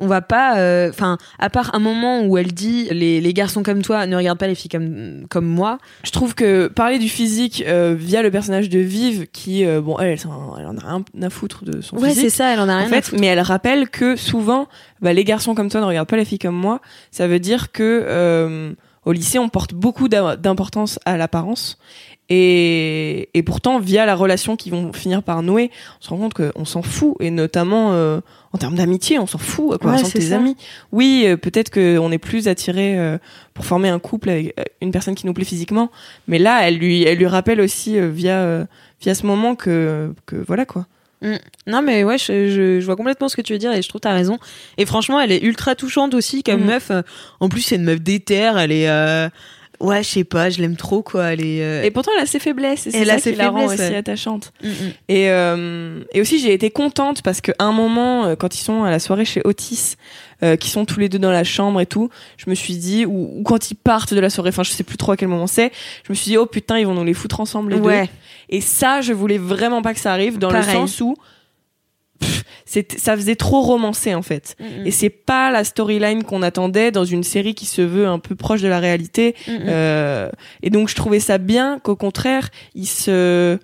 [0.00, 3.62] On va pas, euh, enfin, à part un moment où elle dit les, les garçons
[3.62, 5.78] comme toi ne regardent pas les filles comme comme moi.
[6.04, 9.98] Je trouve que parler du physique euh, via le personnage de Vive, qui, euh, bon,
[9.98, 10.26] elle, elle,
[10.66, 12.24] en a rien à foutre de son Ouais, physique.
[12.30, 12.52] c'est ça.
[12.52, 13.20] Elle en a en rien à fait, foutre.
[13.20, 14.66] mais elle rappelle que souvent,
[15.00, 16.80] bah, les garçons comme toi ne regardent pas les filles comme moi.
[17.10, 18.72] Ça veut dire que euh,
[19.04, 21.78] au lycée, on porte beaucoup d'im- d'importance à l'apparence.
[22.32, 26.34] Et, et pourtant, via la relation qu'ils vont finir par nouer, on se rend compte
[26.34, 27.16] qu'on s'en fout.
[27.20, 28.20] Et notamment euh,
[28.52, 29.74] en termes d'amitié, on s'en fout.
[29.74, 30.36] À quoi Ouais, tes ça.
[30.36, 30.56] amis
[30.92, 33.18] Oui, euh, peut-être qu'on est plus attiré euh,
[33.52, 35.90] pour former un couple avec euh, une personne qui nous plaît physiquement.
[36.28, 38.64] Mais là, elle lui, elle lui rappelle aussi euh, via, euh,
[39.02, 40.86] via ce moment que, que voilà quoi.
[41.66, 43.88] Non, mais ouais, je, je, je vois complètement ce que tu veux dire et je
[43.90, 44.38] trouve que t'as raison.
[44.78, 46.66] Et franchement, elle est ultra touchante aussi comme Mhm.
[46.66, 46.90] meuf.
[47.40, 48.56] En plus, c'est une meuf d'éther.
[48.58, 49.28] Elle est, euh,
[49.80, 51.32] ouais, je sais pas, je l'aime trop quoi.
[51.32, 51.62] Elle est.
[51.62, 52.86] euh, Et pourtant, elle a ses faiblesses.
[52.86, 54.52] Et c'est ça qui la rend aussi attachante.
[54.62, 54.72] mm, mm.
[55.08, 58.84] Et, euh, et aussi, j'ai été contente parce qu'à un moment, euh, quand ils sont
[58.84, 59.96] à la soirée chez Otis,
[60.42, 63.04] euh, qui sont tous les deux dans la chambre et tout, je me suis dit,
[63.04, 65.28] ou, ou quand ils partent de la soirée, enfin, je sais plus trop à quel
[65.28, 65.70] moment c'est,
[66.06, 68.04] je me suis dit, oh putain, ils vont nous les foutre ensemble les Ouais.
[68.06, 68.10] deux.
[68.56, 71.14] Et ça, je voulais vraiment pas que ça arrive, dans le sens où
[72.96, 74.56] ça faisait trop romancer en fait.
[74.60, 74.86] Mm, mm.
[74.86, 78.34] Et c'est pas la storyline qu'on attendait dans une série qui se veut un peu
[78.34, 79.34] proche de la réalité.
[79.46, 79.52] Mm.
[79.66, 80.30] Euh,
[80.62, 83.58] et donc je trouvais ça bien qu'au contraire ils se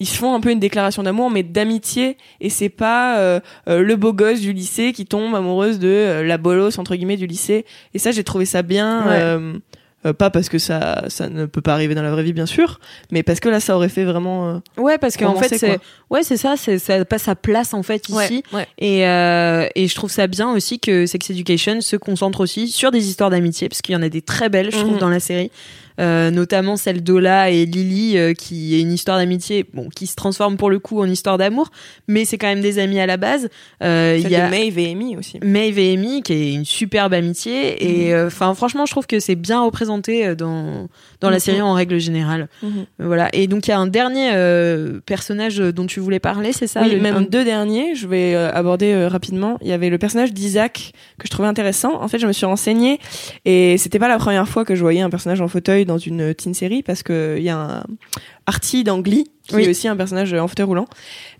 [0.00, 3.82] ils se font un peu une déclaration d'amour mais d'amitié et c'est pas euh, euh,
[3.82, 7.26] le beau gosse du lycée qui tombe amoureuse de euh, la bolosse entre guillemets du
[7.26, 9.60] lycée et ça j'ai trouvé ça bien Ouais.
[10.06, 12.46] Euh, pas parce que ça ça ne peut pas arriver dans la vraie vie bien
[12.46, 12.78] sûr
[13.10, 15.78] mais parce que là ça aurait fait vraiment euh, Ouais, parce qu'en fait, c'est,
[16.10, 18.14] ouais, c'est ça, c'est, ça passe sa place en fait ici.
[18.16, 18.66] ouais, ouais.
[18.78, 22.90] Et, euh, et je trouve ça bien aussi que Sex Education se concentre aussi sur
[22.92, 24.98] des histoires d'amitié, parce qu'il y en a des très belles, je trouve, Mhm.
[24.98, 25.50] dans la série.
[26.00, 30.14] Euh, notamment celle d'Ola et Lily, euh, qui est une histoire d'amitié, bon, qui se
[30.14, 31.70] transforme pour le coup en histoire d'amour,
[32.06, 33.48] mais c'est quand même des amis à la base.
[33.82, 37.14] Euh, Il y a Maeve et Amy aussi Maeve et Amy, qui est une superbe
[37.14, 37.70] amitié.
[37.72, 37.76] Mhm.
[37.80, 40.88] Et enfin, franchement, je trouve que c'est bien représenté dans
[41.20, 41.40] dans la Mhm.
[41.40, 42.48] série en règle générale.
[42.62, 42.86] Mhm.
[43.00, 43.28] Voilà.
[43.32, 44.30] Et donc il y a un dernier
[45.06, 48.34] personnage dont tu voulais parler, c'est ça oui, le- même un- deux derniers, je vais
[48.34, 49.58] aborder rapidement.
[49.62, 52.00] Il y avait le personnage d'Isaac que je trouvais intéressant.
[52.00, 53.00] En fait, je me suis renseignée
[53.44, 56.32] et c'était pas la première fois que je voyais un personnage en fauteuil dans une
[56.34, 57.84] teen série parce que il y a un
[58.48, 59.62] Artie dans Glee qui Oui.
[59.64, 60.86] est aussi un personnage en fauteuil roulant.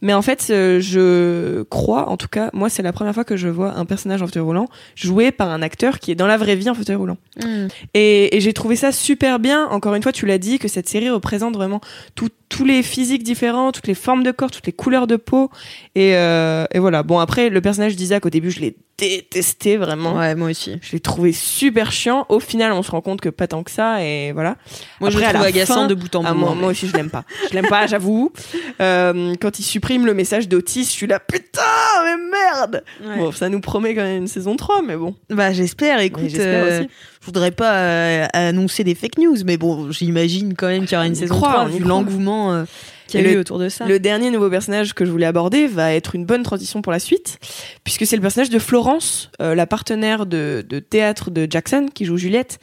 [0.01, 3.37] Mais en fait, euh, je crois, en tout cas, moi, c'est la première fois que
[3.37, 6.39] je vois un personnage en fauteuil roulant joué par un acteur qui est dans la
[6.39, 7.19] vraie vie en fauteuil roulant.
[7.45, 7.67] Mm.
[7.93, 9.67] Et, et j'ai trouvé ça super bien.
[9.67, 11.83] Encore une fois, tu l'as dit, que cette série représente vraiment
[12.15, 15.51] tout- tous les physiques différents, toutes les formes de corps, toutes les couleurs de peau.
[15.95, 17.03] Et, euh, et voilà.
[17.03, 20.17] Bon, après, le personnage d'Isaac, au début, je l'ai détesté vraiment.
[20.17, 20.79] Ouais, moi aussi.
[20.81, 22.25] Je l'ai trouvé super chiant.
[22.31, 24.03] Au final, on se rend compte que pas tant que ça.
[24.03, 24.57] Et voilà.
[25.01, 26.27] Moi, Après, je le trouve agaçant fin- de bout en bout.
[26.31, 27.25] Ah, moi, hein, moi aussi, je l'aime pas.
[27.49, 28.33] Je l'aime pas, j'avoue.
[28.81, 31.63] Euh, quand il supprime le message d'Otis, je suis là, putain,
[32.05, 32.85] mais merde!
[33.03, 33.19] Ouais.
[33.19, 35.15] Bon, ça nous promet quand même une saison 3, mais bon.
[35.31, 36.01] Bah, j'espère.
[36.01, 36.85] Écoute, euh,
[37.21, 40.97] je voudrais pas euh, annoncer des fake news, mais bon, j'imagine quand même qu'il y
[40.97, 42.65] aura une saison croit, 3 on y vu l'engouement
[43.09, 43.87] qu'il y a Et eu le- autour de ça.
[43.87, 47.01] Le dernier nouveau personnage que je voulais aborder va être une bonne transition pour la
[47.01, 47.39] suite,
[47.83, 52.05] puisque c'est le personnage de Florence, euh, la partenaire de, de théâtre de Jackson, qui
[52.05, 52.59] joue Juliette,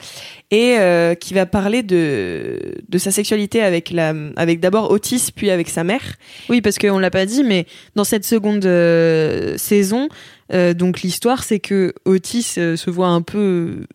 [0.51, 5.49] et euh, qui va parler de, de sa sexualité avec, la, avec d'abord Otis, puis
[5.49, 6.15] avec sa mère.
[6.49, 10.07] Oui, parce qu'on l'a pas dit, mais dans cette seconde euh, saison,
[10.75, 13.85] donc l'histoire, c'est que Otis se voit un peu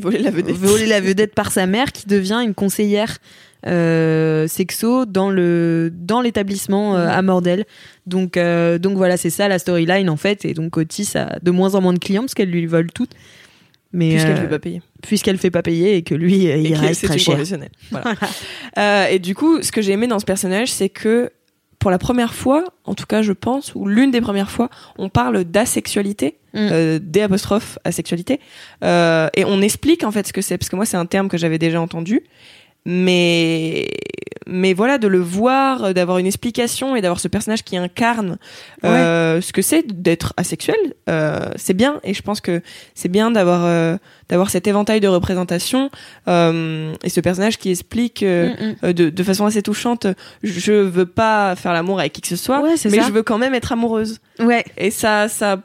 [0.00, 0.54] Voler la vedette.
[0.54, 3.18] voler la vedette par sa mère, qui devient une conseillère
[3.66, 7.10] euh, sexo dans le dans l'établissement euh, Mhm.
[7.10, 7.64] à Mordel.
[8.06, 10.44] Donc euh, donc voilà, c'est ça la storyline en fait.
[10.44, 13.12] Et donc Otis a de moins en moins de clients parce qu'elle lui vole toutes.
[13.92, 14.82] Mais Puisqu'elle ne veut pas payer.
[15.02, 17.38] puisqu'elle fait pas payer et que lui Et il reste très cher.
[17.90, 19.10] Voilà.
[19.10, 21.30] Et du coup, ce que j'ai aimé dans ce personnage, c'est que
[21.78, 24.68] pour la première fois, en tout cas je pense, ou l'une des premières fois,
[24.98, 26.68] on parle d'asexualité, Mm.
[26.72, 26.98] euh,
[27.84, 28.40] asexualité,
[28.82, 31.28] euh, et on explique en fait ce que c'est, parce que moi c'est un terme
[31.28, 32.22] que j'avais déjà entendu,
[32.92, 33.86] mais
[34.50, 38.38] mais voilà de le voir, euh, d'avoir une explication et d'avoir ce personnage qui incarne
[38.82, 40.74] euh, ce que c'est d'être asexuel,
[41.10, 42.62] euh, c'est bien, et je pense que
[42.94, 43.98] c'est bien d'avoir euh,
[44.30, 45.90] d'avoir cet éventail de représentation
[46.28, 48.48] euh, et ce personnage qui explique euh,
[48.82, 48.92] Mm, mm.
[48.94, 50.06] de, de façon assez touchante
[50.42, 53.06] je veux pas faire l'amour avec qui que ce soit Ouais, mais ça.
[53.06, 54.64] je veux quand même être amoureuse Ouais.
[54.78, 55.58] et ça ça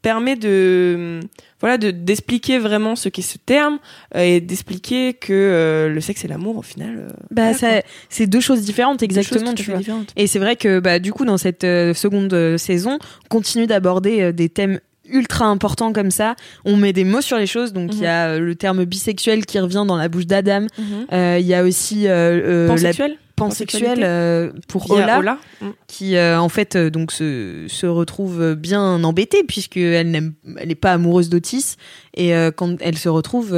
[0.00, 1.20] permet de
[1.62, 3.78] voilà de d'expliquer vraiment ce qu'est ce terme
[4.14, 8.26] euh, et d'expliquer que euh, le sexe et l'amour au final euh, Bah, voilà, c'est
[8.26, 9.78] deux choses différentes, choses exactement, tu vois.
[9.78, 10.12] différentes.
[10.16, 14.48] Et c'est vrai que bah, du coup, dans cette seconde saison, on continue d'aborder des
[14.50, 14.80] thèmes
[15.12, 16.34] ultra importants comme ça.
[16.64, 17.72] On met des mots sur les choses.
[17.72, 20.66] Donc, il y a euh, le terme bisexuel qui revient dans la bouche d'Adam.
[20.78, 21.06] Mhm.
[21.12, 22.92] Euh, Il y a aussi euh, euh, la?
[23.36, 25.38] Pansexuel pansexuelle euh, pour Ola, Ola.
[25.60, 25.70] Mm.
[25.86, 30.74] qui euh, en fait euh, donc se, se retrouve bien embêtée puisqu'elle n'aime elle n'est
[30.74, 31.76] pas amoureuse d'Otis
[32.14, 33.56] et quand elle se retrouve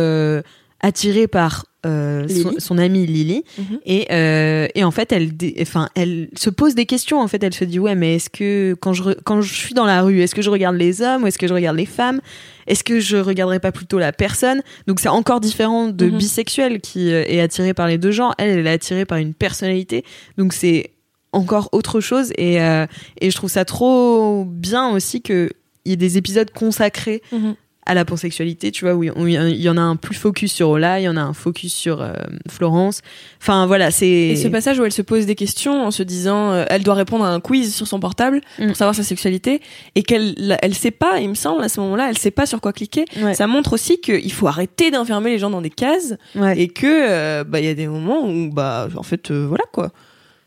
[0.81, 2.27] attirée par euh,
[2.59, 3.45] son, amie Lily.
[3.59, 3.79] Mhm.
[3.85, 7.43] et, euh, et en fait elle enfin elle se pose des questions en fait.
[7.43, 10.21] Elle se dit ouais mais est-ce que quand je quand je suis dans la rue
[10.21, 12.21] est-ce que je regarde les hommes ou est-ce que je regarde les femmes?
[12.67, 14.63] Est-ce que je regarderais pas plutôt la personne?
[14.87, 16.17] Donc c'est encore différent de Mhm.
[16.19, 18.35] bisexuel qui euh, est attiré par les deux genres.
[18.39, 20.05] Elle elle est attirée par une personnalité.
[20.39, 20.91] Donc c'est
[21.33, 22.33] encore autre chose.
[22.39, 22.87] Et euh,
[23.21, 25.51] et je trouve ça trop bien aussi que
[25.85, 27.55] il y ait des épisodes consacrés Mhm.
[27.87, 31.01] À la pansexualité, tu vois, où il y en a un plus focus sur Ola,
[31.01, 32.15] il y en a un focus sur euh,
[32.51, 33.03] Florence.
[33.43, 36.53] Enfin voilà, c'est Et ce passage où elle se pose des questions en se disant,
[36.53, 38.69] euh, elle doit répondre à un quiz sur son portable Mm.
[38.69, 39.61] pour savoir sa sexualité
[39.95, 42.61] et qu'elle elle sait pas, il me semble à ce moment-là, elle sait pas sur
[42.61, 43.05] quoi cliquer.
[43.21, 43.35] Ouais.
[43.35, 46.59] Ça montre aussi qu'il faut arrêter d'enfermer les gens dans des cases Ouais.
[46.59, 49.91] et que euh, bah il y a des moments où bah en fait voilà quoi.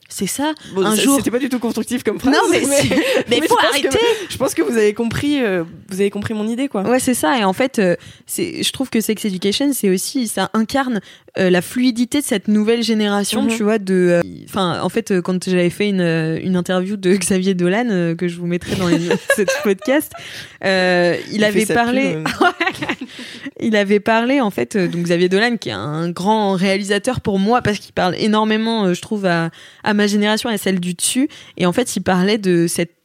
[0.09, 0.53] C'est ça.
[0.73, 1.17] Bon, un ça- jour.
[1.17, 2.33] c'était pas du tout constructif comme phrase.
[2.33, 2.89] Non mais, si-
[3.29, 3.99] mais mais faut je pense que- arrêter.
[4.29, 6.83] je pense que vous avez compris, euh, vous avez compris mon idée quoi.
[6.83, 7.37] Ouais, c'est ça.
[7.39, 11.01] Et en fait, euh, c'est, je trouve que Sex Education, c'est aussi, ça incarne
[11.37, 13.49] euh, la fluidité de cette nouvelle génération, Mhm.
[13.49, 13.77] tu vois.
[13.79, 16.01] De, enfin, en fait, quand j'avais fait une,
[16.41, 20.11] une interview de Xavier Dolan que je vous mettrai dans les notes de ce podcast,
[20.63, 22.17] il, Il avait parlé.
[23.59, 27.39] Il avait parlé en fait, euh, donc Xavier Dolan, qui est un grand réalisateur pour
[27.39, 29.49] moi parce qu'il parle énormément, euh, je trouve, à,
[29.83, 31.29] à ma génération et à celle du dessus.
[31.57, 32.97] Et en fait, il parlait de cette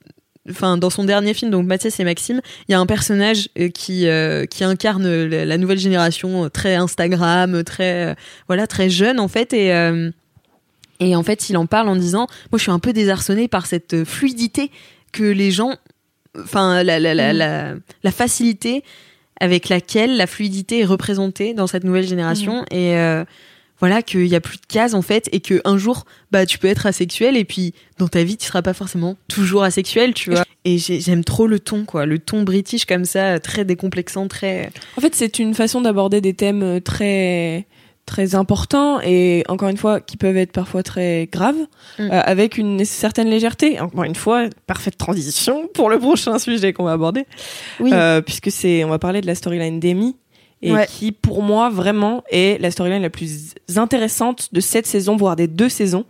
[0.51, 3.69] Enfin, dans son dernier film, donc Mathias et Maxime, il y a un personnage euh,
[3.69, 8.15] qui euh, qui incarne la, nouvelle génération, très Instagram, très euh,
[8.49, 10.11] voilà, très jeune en fait, et euh,
[10.99, 13.67] et en fait, il en parle en disant, moi, je suis un peu désarçonné par
[13.67, 14.73] cette fluidité
[15.13, 15.77] que les gens,
[16.37, 17.39] enfin, la la la, Mhm.
[17.39, 18.83] la, la facilité
[19.43, 22.65] avec laquelle la fluidité est représentée dans cette nouvelle génération.
[22.71, 23.25] Et euh,
[23.81, 26.59] voilà qu'il y a plus de cases en fait et que un jour bah tu
[26.59, 30.31] peux être asexuel et puis dans ta vie tu seras pas forcément toujours asexuel tu
[30.31, 30.45] vois.
[30.65, 34.71] Et j'ai- j'aime trop le ton quoi le ton british comme ça très décomplexant très
[34.97, 37.67] En fait, c'est une façon d'aborder des thèmes euh, très
[38.07, 41.55] très importants et encore une fois qui peuvent être parfois très graves
[41.99, 42.03] Mm.
[42.03, 43.79] euh, avec une certaine légèreté.
[43.81, 47.27] Encore une fois, parfaite transition pour le prochain sujet qu'on va aborder
[47.81, 50.17] oui Euh, puisque c'est on va parler de la storyline d'Amy
[50.63, 50.87] et Ouais.
[50.89, 55.47] qui pour moi vraiment est la storyline la plus intéressante de cette saison voire des
[55.49, 56.05] deux saisons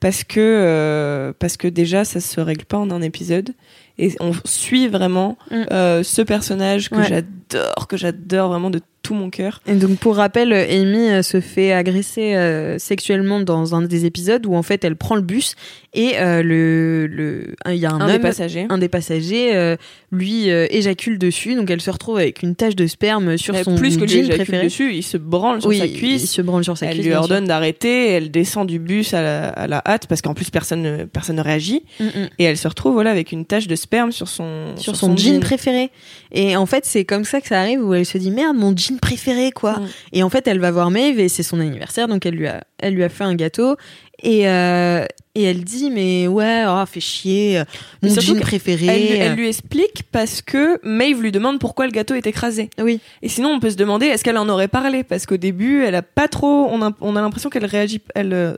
[0.00, 3.50] parce que euh, parce que déjà ça se règle pas en un épisode
[3.98, 5.64] et on suit vraiment Mm.
[6.02, 7.08] ce personnage que Ouais.
[7.08, 11.40] j'adore que j'adore vraiment de tout mon cœur Et donc pour rappel, Amy euh, se
[11.40, 15.54] fait agresser euh, sexuellement dans un des épisodes où en fait elle prend le bus
[15.94, 19.54] et euh, le le il y a un, un des homme passagers un des passagers
[19.54, 19.76] euh,
[20.10, 23.74] lui éjacule dessus donc elle se retrouve avec une tache de sperme sur Mais son
[23.74, 24.64] plus que lui jean préféré.
[24.64, 27.04] dessus il se branle sur oui, sa il cuisse se branle sur sa elle cuisse.
[27.04, 27.30] lui bien sûr.
[27.30, 30.82] ordonne d'arrêter elle descend du bus à la, à la hâte parce qu'en plus personne
[30.82, 32.28] ne, personne ne réagit Mm, mm.
[32.38, 35.40] et elle se retrouve voilà avec une tache de sperme sur son sur son, jean,
[35.40, 35.90] préféré.
[36.32, 38.74] Et en fait, c'est comme ça que ça arrive où elle se dit merde, mon
[38.76, 39.78] jean préféré quoi.
[39.78, 39.88] Mm.
[40.12, 42.64] Et en fait, elle va voir Maeve et c'est son anniversaire, donc elle lui a,
[42.78, 43.76] elle lui a fait un gâteau
[44.22, 47.64] et euh, et elle dit mais ouais, oh, fait chier, euh,
[48.02, 48.86] Mais mon jean préféré.
[48.86, 52.70] Elle, elle lui explique parce que Maeve lui demande pourquoi le gâteau est écrasé.
[52.78, 53.00] Oui.
[53.22, 55.04] Et sinon, on peut se demander est-ce qu'elle en aurait parlé?
[55.04, 56.68] Parce qu'au début, elle a pas trop.
[56.70, 58.00] On a, on a l'impression qu'elle réagit.
[58.14, 58.54] Elle, euh,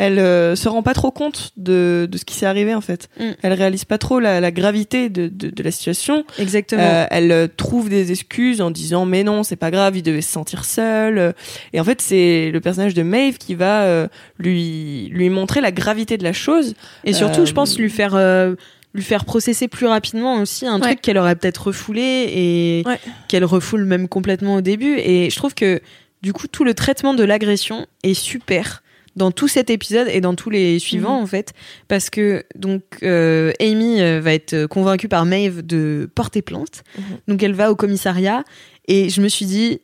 [0.00, 3.08] elle euh, se rend pas trop compte de, de ce qui s'est arrivé en fait.
[3.18, 3.24] Mm.
[3.42, 6.24] Elle réalise pas trop la, la gravité de, de, de la situation.
[6.38, 6.80] Exactement.
[6.82, 10.22] Euh, elle euh, trouve des excuses en disant mais non c'est pas grave il devait
[10.22, 11.32] se sentir seul Euh,
[11.72, 14.06] et en fait c'est le personnage de Maeve qui va euh,
[14.38, 18.14] lui lui montrer la gravité de la chose Et surtout, Euh, je pense lui faire
[18.14, 18.54] euh,
[18.94, 20.80] lui faire processer plus rapidement aussi un Ouais.
[20.86, 22.98] truc qu'elle aurait peut-être refoulé et Ouais.
[23.28, 24.96] qu'elle refoule même complètement au début.
[24.98, 25.80] Et je trouve que
[26.22, 28.82] du coup, tout le traitement de l'agression est super
[29.18, 31.22] dans tout cet épisode et dans tous les suivants Mhm.
[31.24, 31.52] en fait
[31.88, 37.04] parce que donc euh, Amy euh, va être convaincue par Maeve de porter plainte Mhm.
[37.28, 38.44] donc elle va au commissariat
[38.86, 39.80] et je me suis dit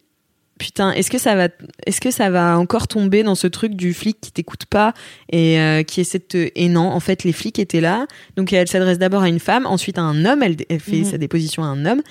[0.58, 1.48] putain est-ce que ça va
[1.84, 4.94] est-ce que ça va encore tomber dans ce truc du flic qui t'écoute pas
[5.32, 6.50] et euh, qui essaie de te...
[6.54, 9.66] et non en fait les flics étaient là donc elle s'adresse d'abord à une femme
[9.66, 11.04] ensuite à un homme elle, elle fait Mhm.
[11.10, 12.02] sa déposition à un homme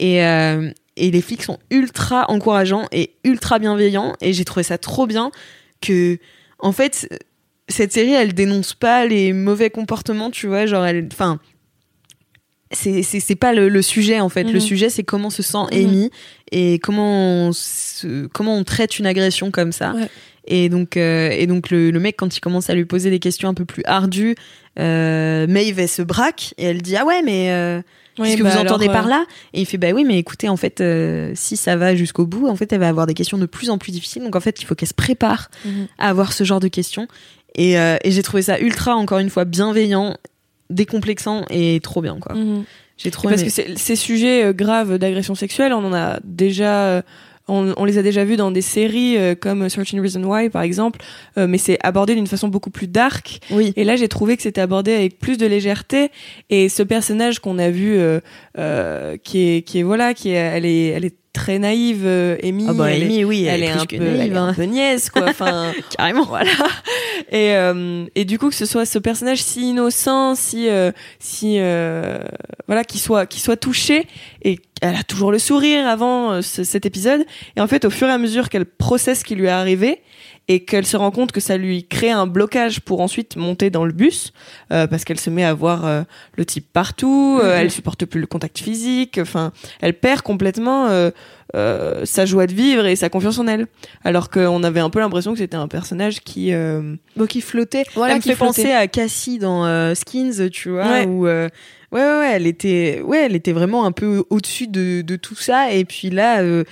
[0.00, 4.78] et euh, et les flics sont ultra encourageants et ultra bienveillants et j'ai trouvé ça
[4.78, 5.30] trop bien
[5.80, 6.18] que
[6.62, 7.06] en fait
[7.68, 11.38] cette série elle dénonce pas les mauvais comportements tu vois genre elle enfin
[12.74, 14.44] c'est pas le, le sujet en fait.
[14.44, 14.60] Le Mhm.
[14.60, 15.78] sujet c'est comment se sent Mhm.
[15.78, 16.10] Amy
[16.52, 19.92] et comment on se- comment on traite une agression comme ça.
[19.92, 20.08] Ouais.
[20.46, 23.18] Et donc euh, et donc le, le mec quand il commence à lui poser des
[23.18, 24.34] questions un peu plus ardues,
[24.78, 27.82] euh, Maeve elle se braque et elle dit ah ouais mais euh,
[28.16, 30.48] Qu'est-ce que bah vous entendez euh, par là Et il fait bah oui, mais écoutez,
[30.48, 33.38] en fait, euh, si ça va jusqu'au bout, en fait, elle va avoir des questions
[33.38, 34.22] de plus en plus difficiles.
[34.22, 35.86] Donc en fait, il faut qu'elle se prépare Mhm.
[35.98, 37.08] à avoir ce genre de questions.
[37.54, 40.16] Et, euh, et j'ai trouvé ça ultra, encore une fois, bienveillant,
[40.70, 42.34] décomplexant et trop bien, quoi.
[42.34, 42.64] Mhm.
[42.98, 43.50] J'ai trop Parce aimé.
[43.50, 47.02] que ces sujets euh, graves d'agression sexuelle, on en a déjà, euh,
[47.48, 50.62] on, on les a déjà vus dans des séries euh, comme Searching Reason Why par
[50.62, 51.00] exemple,
[51.38, 53.40] euh, mais c'est abordé d'une façon beaucoup plus dark.
[53.50, 53.72] Oui.
[53.76, 56.10] Et là, j'ai trouvé que c'était abordé avec plus de légèreté.
[56.50, 58.20] Et ce personnage qu'on a vu, euh,
[58.58, 62.36] euh, qui est, qui est voilà, qui est, elle est, elle est très naïve, euh,
[62.42, 62.66] Amy.
[62.68, 64.54] Ah bah elle est- Amy, oui, elle, est, un peu, naïve, elle est un hein.
[64.54, 65.24] peu niaise, quoi.
[65.28, 66.24] Enfin, carrément.
[66.24, 66.50] voilà.
[67.30, 71.56] Et, euh, et du coup, que ce soit ce personnage si innocent, si, euh, si
[71.58, 72.18] euh,
[72.66, 74.06] voilà, qui soit, qui soit touché,
[74.42, 77.22] et elle a toujours le sourire avant euh, ce- cet épisode.
[77.56, 80.02] Et en fait, au fur et à mesure qu'elle processe ce qui lui est arrivé,
[80.48, 83.84] et qu'elle se rend compte que ça lui crée un blocage pour ensuite monter dans
[83.84, 84.32] le bus,
[84.72, 86.02] euh, parce qu'elle se met à voir euh,
[86.36, 87.60] le type partout, euh, Mhm.
[87.60, 91.10] elle supporte plus le contact physique, enfin, elle perd complètement euh,
[91.54, 93.66] euh, sa joie de vivre et sa confiance en elle.
[94.04, 96.52] Alors qu'on avait un peu l'impression que c'était un personnage qui...
[96.52, 97.84] euh, Donc qui flottait.
[97.94, 98.62] Voilà, elle me qui fait flottait.
[98.62, 101.48] penser à Cassie dans euh, Skins, tu vois, euh,
[101.92, 105.34] ouais, ouais, ouais, elle était, ouais, elle était vraiment un peu au-dessus de, de tout
[105.36, 105.72] ça.
[105.72, 106.64] Et puis là, euh,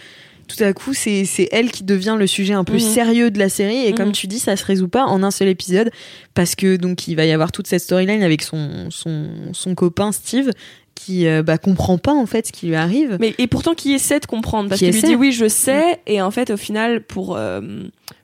[0.57, 2.79] tout à coup, c'est elle qui devient le sujet un peu Mhm.
[2.81, 3.87] sérieux de la série.
[3.87, 4.13] Et comme Mhm.
[4.13, 5.91] tu dis, ça se résout pas en un seul épisode
[6.35, 10.13] parce que donc il va y avoir toute cette storyline avec son son son copain
[10.13, 10.51] Steve
[10.95, 13.17] qui euh, bah comprend pas en fait ce qui lui arrive.
[13.21, 16.01] Mais et pourtant qui essaie de comprendre parce Qui qu'il lui dit oui je sais
[16.07, 17.61] et en fait au final pour euh,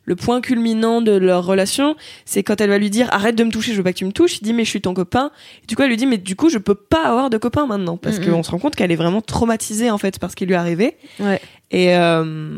[0.06, 1.94] le point culminant de leur relation
[2.24, 4.04] c'est quand elle va lui dire arrête de me toucher je veux pas que tu
[4.06, 4.38] me touches.
[4.38, 5.30] Il dit mais je suis ton copain.
[5.62, 7.66] Et du coup elle lui dit mais du coup je peux pas avoir de copain
[7.66, 7.96] maintenant.
[7.98, 10.54] Parce qu'on se rend compte qu'elle est vraiment traumatisée en fait par ce qui lui
[10.54, 10.96] est arrivé.
[11.20, 11.40] Ouais.
[11.70, 12.56] et euh,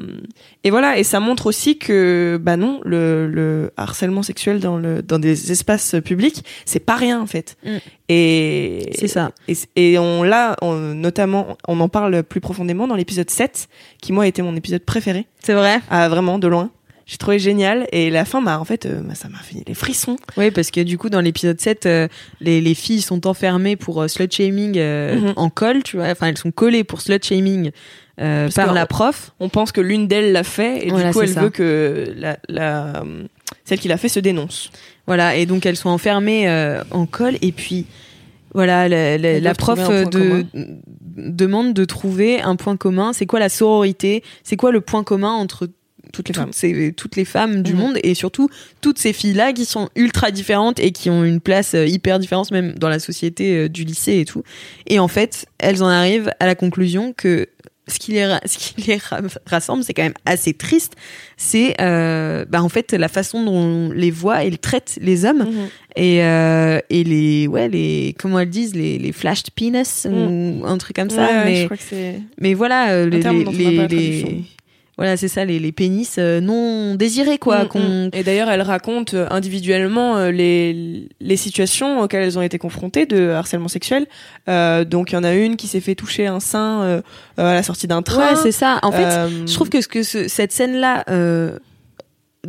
[0.64, 0.98] et voilà.
[0.98, 5.50] Et ça montre aussi que bah non le, le harcèlement sexuel dans le dans des
[5.50, 7.56] espaces publics c'est pas rien en fait.
[7.64, 7.76] Mm.
[8.10, 9.32] et C'est ça.
[9.48, 10.22] et, et on
[10.62, 13.68] on- notamment on en parle plus profondément dans l'épisode 7
[14.02, 15.26] qui moi a été mon épisode préféré.
[15.42, 15.80] C'est vrai.
[15.90, 16.70] ah vraiment de loin
[17.10, 19.72] j'ai trouvé génial et la fin m'a en fait euh, bah, ça m'a fait les
[19.74, 22.06] frissons Oui, parce que du coup, dans l'épisode 7, euh,
[22.40, 25.32] les, les filles sont enfermées pour euh, slut shaming euh, Mhm.
[25.36, 26.08] en colle, tu vois.
[26.10, 27.70] Enfin, elles sont collées pour slut shaming
[28.16, 29.32] par la prof.
[29.40, 31.40] on pense que l'une d'elles l'a fait et Voilà, du coup elle ça.
[31.42, 33.02] veut que la, la
[33.64, 34.70] celle qui l'a fait se dénonce
[35.06, 36.46] Voilà, et donc elles sont enfermées
[36.90, 37.36] en colle.
[37.42, 37.86] Et puis,
[38.54, 39.78] voilà, la, prof
[40.10, 40.44] de,
[41.16, 43.12] demande de trouver un point commun.
[43.12, 44.22] C'est quoi la sororité?
[44.42, 45.68] C'est quoi le point commun entre
[46.12, 47.78] toutes les toutes, femmes ces, toutes les femmes du Mhm.
[47.78, 48.48] monde et surtout
[48.80, 52.50] toutes ces filles-là qui sont ultra différentes et qui ont une place euh, hyper différente
[52.50, 54.42] même dans la société euh, du lycée et tout.
[54.86, 57.46] Et en fait, elles en arrivent à la conclusion que
[57.90, 60.92] ce qui les, ce qui les ra- rassemble, c'est quand même assez triste.
[61.38, 65.24] C'est euh, bah en fait la façon dont on les voit et ils traitent les
[65.24, 65.68] hommes Mhm.
[65.96, 70.76] et, euh, et les ouais les comment elles disent les, les flashed penis ou un
[70.76, 71.28] truc comme ça.
[71.28, 74.44] Ouais, ouais, mais je crois que mais voilà, les, les, les-.
[74.98, 77.64] Voilà, c'est ça, les, les pénis euh, non désirés, quoi.
[77.64, 78.10] Mm, qu'on mm.
[78.12, 83.06] Et d'ailleurs, elle raconte euh, individuellement euh, les, les situations auxquelles elles ont été confrontées
[83.06, 84.06] de harcèlement sexuel.
[84.48, 87.00] Euh, donc, il y en a une qui s'est fait toucher un sein euh,
[87.36, 88.34] à la sortie d'un train.
[88.34, 88.78] Ouais, c'est ça.
[88.82, 91.04] En fait, Euh, je trouve que ce que ce- cette scène-là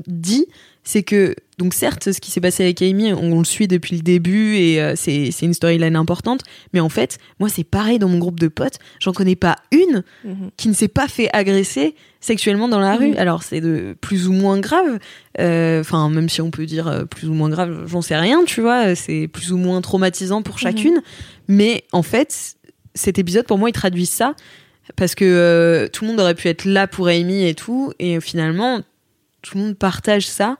[0.07, 0.45] dit,
[0.83, 4.01] c'est que donc certes, ce qui s'est passé avec Amy, on, le suit depuis le
[4.01, 6.41] début et euh, c'est c'est une storyline importante.
[6.73, 8.79] Mais en fait, moi, c'est pareil dans mon groupe de potes.
[8.99, 10.51] J'en connais pas une Mhm.
[10.57, 13.09] qui ne s'est pas fait agresser sexuellement dans la rue.
[13.09, 13.17] Mhm.
[13.17, 14.99] Alors c'est de plus ou moins grave.
[15.39, 18.43] Euh, Enfin, même si on peut dire euh, plus ou moins grave, j'en sais rien,
[18.45, 18.95] tu vois.
[18.95, 21.01] C'est plus ou moins traumatisant pour chacune.
[21.47, 22.55] Mais en fait,
[22.93, 24.35] cet épisode pour moi, il traduit ça
[24.95, 28.19] parce que euh, tout le monde aurait pu être là pour Amy et tout, et
[28.19, 28.81] finalement.
[29.41, 30.57] Tout le monde partage ça.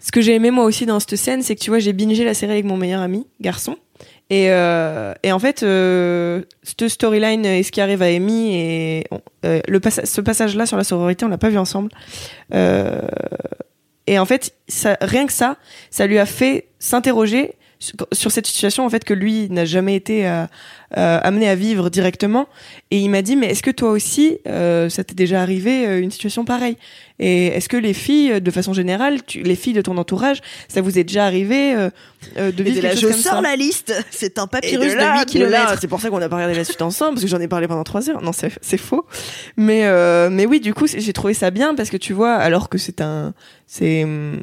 [0.00, 2.24] Ce que j'ai aimé moi aussi dans cette scène, c'est que tu vois, j'ai bingé
[2.24, 3.76] la série avec mon meilleur ami, garçon.
[4.28, 9.06] Et, euh, et en fait, euh, cette storyline et ce qui arrive à Amy et
[9.44, 11.90] euh, le passa- ce passage-là sur la sororité, on l'a pas vu ensemble.
[12.52, 13.00] Euh,
[14.08, 15.56] et en fait, ça, rien que ça,
[15.90, 20.26] ça lui a fait s'interroger sur, cette situation en fait que lui n'a jamais été
[20.26, 20.44] euh,
[20.96, 22.48] euh, amené à vivre directement.
[22.90, 26.00] Et il m'a dit, mais est-ce que toi aussi, euh, ça t'est déjà arrivé euh,
[26.00, 26.76] une situation pareille?
[27.18, 30.82] Et est-ce que les filles, de façon générale, tu, les filles de ton entourage, ça
[30.82, 31.88] vous est déjà arrivé euh,
[32.36, 33.56] euh, de vivre quelque chose comme ça?
[33.56, 35.50] liste, c'est un et papyrus de là, 8 de km.
[35.50, 37.48] là, c'est pour ça qu'on a pas regardé la suite ensemble, parce que j'en ai
[37.48, 38.22] parlé pendant trois heures.
[38.22, 39.06] Non, c'est c'est faux.
[39.56, 42.68] Mais euh, mais oui, du coup, j'ai trouvé ça bien parce que tu vois, alors
[42.68, 43.32] que c'est un,
[43.66, 44.38] c'est hum,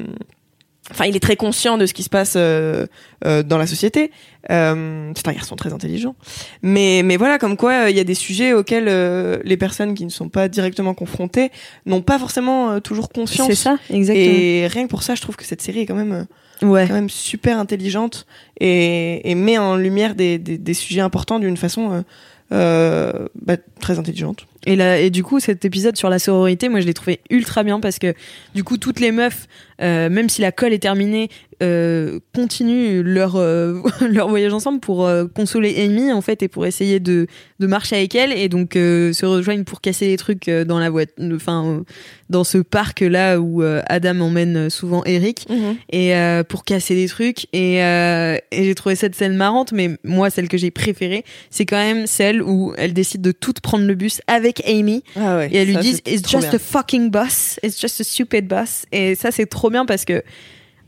[0.90, 2.86] enfin, il est très conscient de ce qui se passe euh,
[3.24, 4.10] euh, dans la société.
[4.50, 6.14] Euh, c'est un garçon très intelligent.
[6.62, 9.94] Mais, mais voilà, comme quoi, euh, il y a des sujets auxquels euh, les personnes
[9.94, 11.50] qui ne sont pas directement confrontées
[11.86, 13.48] n'ont pas forcément euh, toujours conscience.
[13.48, 14.36] C'est ça, exactement.
[14.36, 16.26] Et rien que pour ça, je trouve que cette série est quand même,
[16.62, 16.86] euh, ouais.
[16.86, 18.26] quand même super intelligente
[18.60, 22.04] et, et met en lumière des, des, des sujets importants d'une façon
[22.50, 24.46] bah, très intelligente.
[24.66, 27.64] Et, là, et du coup, cet épisode sur la sororité, moi, je l'ai trouvé ultra
[27.64, 28.14] bien parce que,
[28.54, 29.48] du coup, toutes les meufs,
[29.82, 31.28] euh, même si la colle est terminée,
[31.62, 36.66] euh, continuent leur, euh, leur voyage ensemble pour euh, consoler Amy, en fait, et pour
[36.66, 37.26] essayer de,
[37.60, 40.78] de marcher avec elle, et donc euh, se rejoignent pour casser les trucs euh, dans
[40.78, 41.80] la voiture, enfin, euh,
[42.28, 45.46] dans ce parc-là où euh, Adam emmène souvent Eric,
[45.90, 47.46] et euh, pour casser des trucs.
[47.52, 51.66] Et, euh, et j'ai trouvé cette scène marrante, mais moi, celle que j'ai préférée, c'est
[51.66, 55.04] quand même celle où elle décide de toutes prendre le bus avec Amy.
[55.16, 56.54] Ah ouais, Et elles lui c'est It's just bien.
[56.54, 58.84] a fucking bus, it's just a stupid bus.
[58.92, 60.22] Et ça, c'est trop bien parce que,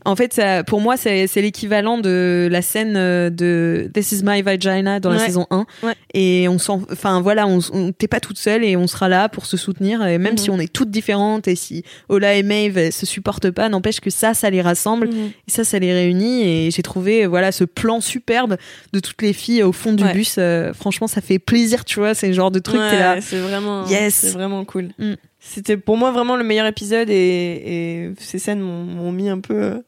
[0.05, 4.41] en fait, ça, pour moi, c'est l'équivalent de la scène euh, de This is my
[4.41, 5.65] vagina dans la saison 1.
[5.83, 5.95] Ouais.
[6.13, 9.27] Et on s'en, enfin voilà, on, on- t'es pas toute seule et on sera là
[9.27, 10.05] pour se soutenir.
[10.07, 10.37] Et même Mhm.
[10.37, 14.09] si on est toutes différentes et si Ola et Maeve se supportent pas, n'empêche que
[14.09, 15.07] ça, ça les rassemble.
[15.09, 15.31] Mhm.
[15.47, 16.43] Et ça, ça les réunit.
[16.47, 18.55] Et j'ai trouvé, voilà, ce plan superbe
[18.93, 20.13] de toutes les filles au fond du Ouais.
[20.13, 20.35] bus.
[20.37, 22.13] Euh, franchement, ça fait plaisir, tu vois.
[22.13, 23.19] C'est le genre de truc, t'es là.
[23.19, 24.13] C'est vraiment, Yes.
[24.13, 24.91] c'est vraiment cool.
[24.99, 25.15] Mm.
[25.49, 29.53] C'était pour moi vraiment le meilleur épisode et, et ces scènes m'ont mis un peu
[29.53, 29.79] euh,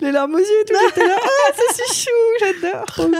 [0.00, 0.44] les larmes aux yeux.
[0.44, 3.10] et Tout j'étais là, ah, c'est chou, j'adore.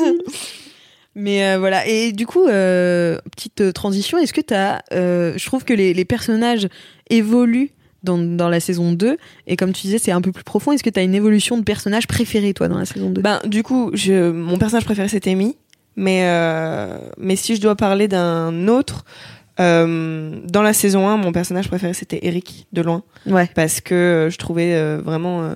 [1.17, 4.83] Mais euh, voilà, et du coup, euh, petite transition, est-ce que tu as...
[4.93, 6.69] je trouve que les, les personnages
[7.11, 7.73] évoluent
[8.05, 9.17] dans, dans la saison 2,
[9.47, 10.73] et comme tu disais, c'est un peu plus profond.
[10.73, 13.41] Est-ce que tu as une évolution de personnage préféré, toi, dans la saison 2 Ben
[13.45, 15.57] du coup, je, mon personnage préféré c'était Amy,
[15.97, 19.05] mais euh, mais si je dois parler d'un autre.
[19.61, 23.03] Euh, dans la saison 1, mon personnage préféré c'était Eric, de loin.
[23.27, 23.49] Ouais.
[23.55, 25.55] parce que euh, je trouvais euh, vraiment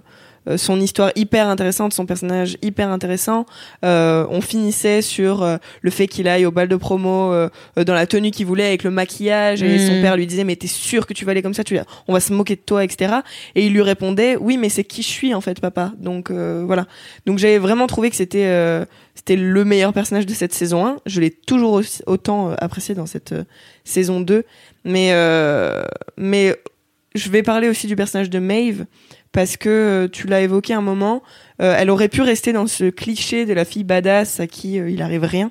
[0.57, 3.47] son histoire hyper intéressante, son personnage hyper intéressant.
[3.85, 7.85] Euh, on finissait sur euh, le fait qu'il aille au bal de promo euh, euh,
[7.85, 10.67] dans la tenue qu'il voulait avec le maquillage et son père lui disait mais t'es
[10.67, 11.79] sûr que tu vas aller comme ça, tu
[12.09, 13.15] on va se moquer de toi, etc.
[13.55, 15.93] Et il lui répondait oui mais c'est qui je suis en fait papa.
[15.99, 16.87] Donc euh, voilà.
[17.27, 18.85] Donc j'avais vraiment trouvé que c'était euh,
[19.15, 20.97] c'était le meilleur personnage de cette saison 1.
[21.07, 23.45] Je l'ai toujours aussi- autant euh, apprécié dans cette euh,
[23.85, 24.45] saison 2.
[24.85, 25.85] Mais euh,
[26.17, 26.55] mais
[27.15, 28.87] je vais parler aussi du personnage de Maeve
[29.35, 31.23] parce que euh, tu l'as évoqué un moment,
[31.61, 34.89] euh, elle aurait pu rester dans ce cliché de la fille badass à qui euh,
[34.89, 35.51] il arrive rien.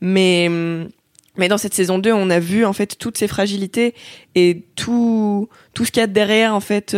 [0.00, 0.88] Mais hum,
[1.36, 3.94] mais dans cette saison 2, on a vu en fait toutes ses fragilités
[4.36, 6.96] et tout tout ce qu'il y a derrière en fait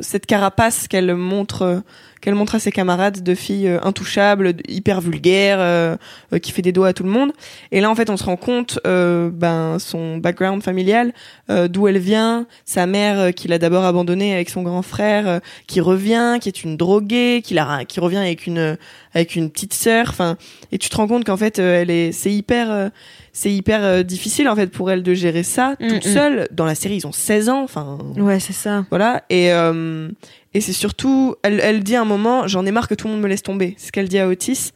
[0.00, 1.82] cette carapace qu'elle montre
[2.22, 5.96] qu'elle montre à ses camarades de filles euh, intouchables, hyper vulgaires, euh,
[6.32, 7.32] euh, qui fait des doigts à tout le monde.
[7.72, 11.12] Et là en fait, on se rend compte ben son background familial,
[11.48, 16.38] d'où elle vient, sa mère qui l'a d'abord abandonnée avec son grand frère, qui revient,
[16.40, 18.76] qui est une droguée, qui la qui revient avec une
[19.14, 20.06] avec une petite sœur.
[20.08, 20.36] Enfin,
[20.72, 22.88] et tu te rends compte qu'en fait, euh, elle est c'est hyper euh,
[23.32, 26.12] c'est hyper euh, difficile en fait pour elle de gérer ça Mm, toute mm.
[26.12, 26.48] seule.
[26.52, 27.62] Dans la série, ils ont 16 ans.
[27.62, 28.84] Enfin, Ouais, c'est ça.
[28.90, 29.22] voilà.
[29.30, 30.08] Et, euh,
[30.54, 33.14] et c'est surtout, elle, elle dit à un moment, j'en ai marre que tout le
[33.14, 33.74] monde me laisse tomber.
[33.78, 34.72] C'est ce qu'elle dit à Otis.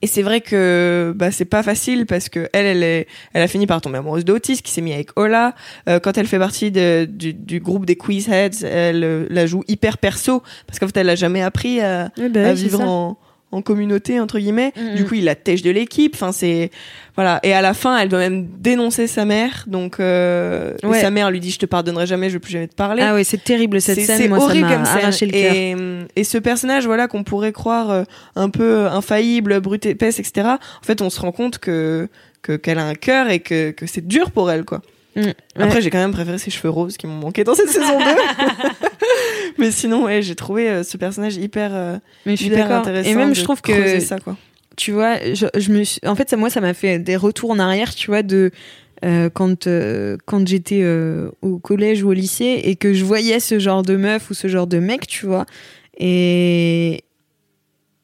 [0.00, 3.48] Et c'est vrai que bah, c'est pas facile parce que elle, elle, est, elle a
[3.48, 5.56] fini par tomber amoureuse d'Otis, qui s'est mis avec Ola.
[5.88, 9.64] Euh, quand elle fait partie de- du, du groupe des Quizheads, elle euh, la joue
[9.66, 13.18] hyper perso parce qu'en fait, elle a jamais appris à, Ouais, bah à vivre en,
[13.50, 14.72] en communauté entre guillemets.
[14.76, 16.14] Mm, Du coup, il la tèche de l'équipe.
[16.14, 16.70] Enfin, c'est
[17.16, 17.40] voilà.
[17.42, 19.64] Et à la fin, elle doit même dénoncer sa mère.
[19.66, 21.00] Donc, euh, Ouais.
[21.00, 22.28] sa mère lui dit "Je te pardonnerai jamais.
[22.28, 24.18] Je veux plus jamais te parler." Ah ouais, c'est terrible cette C'est- scène.
[24.18, 24.98] c'est ça horrible comme scène.
[24.98, 25.54] arraché le cœur.
[25.54, 25.76] Et,
[26.20, 28.04] et ce personnage, voilà, qu'on pourrait croire euh,
[28.36, 30.46] un peu infaillible, brute épaisse, etc.
[30.48, 32.08] En fait, on se rend compte que
[32.42, 34.80] que qu'elle a un cœur et que que c'est dur pour elle, quoi.
[35.16, 35.22] Mm.
[35.58, 38.04] Après, j'ai quand même préféré ses cheveux roses qui m'ont manqué dans cette saison 2.
[39.62, 41.96] Mais sinon, ouais, j'ai trouvé euh, ce personnage hyper euh,
[42.26, 43.10] mais je suis hyper intéressant.
[43.10, 44.36] Et même, je trouve que ça, quoi.
[44.76, 46.00] tu vois, je, je me suis...
[46.06, 48.50] en fait, ça, moi, ça m'a fait des retours en arrière, tu vois, de
[49.04, 50.84] euh, quand euh, quand j'étais
[51.42, 54.48] au collège ou au lycée et que je voyais ce genre de meuf ou ce
[54.48, 55.46] genre de mec, tu vois,
[55.98, 57.02] et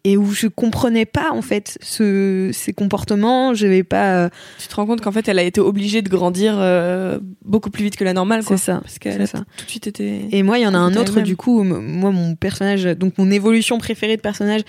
[0.07, 4.25] et où je comprenais pas en fait ce, ces comportements, je vais pas.
[4.25, 4.29] euh,
[4.61, 7.85] Tu te rends compte qu'en fait, elle a été obligée de grandir euh, beaucoup plus
[7.85, 8.43] vite que la normale.
[8.47, 9.45] C'est ça, Parce qu'elle a ça.
[9.57, 10.29] tout de suite été.
[10.31, 13.31] Et moi, il y en a un autre, du coup, moi, mon personnage, donc mon
[13.31, 14.61] évolution préférée de personnage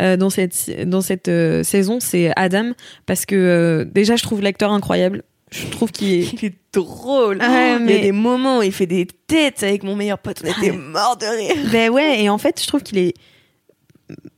[0.00, 2.70] euh, dans cette, dans cette euh, saison, c'est Adam,
[3.06, 5.22] parce que déjà, je trouve l'acteur incroyable.
[5.50, 6.32] Je trouve qu'il est.
[6.40, 7.38] Il est drôle.
[7.38, 10.18] Ouais, Il y a mais- des moments où il fait des têtes avec mon meilleur
[10.18, 10.42] pote.
[10.44, 10.76] On était Ouais.
[10.76, 11.70] morts de rire.
[11.72, 13.14] ben ouais, et en fait, je trouve qu'il est.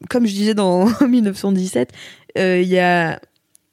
[0.09, 1.91] Comme je disais dans 1917,
[2.39, 3.21] euh, il y a.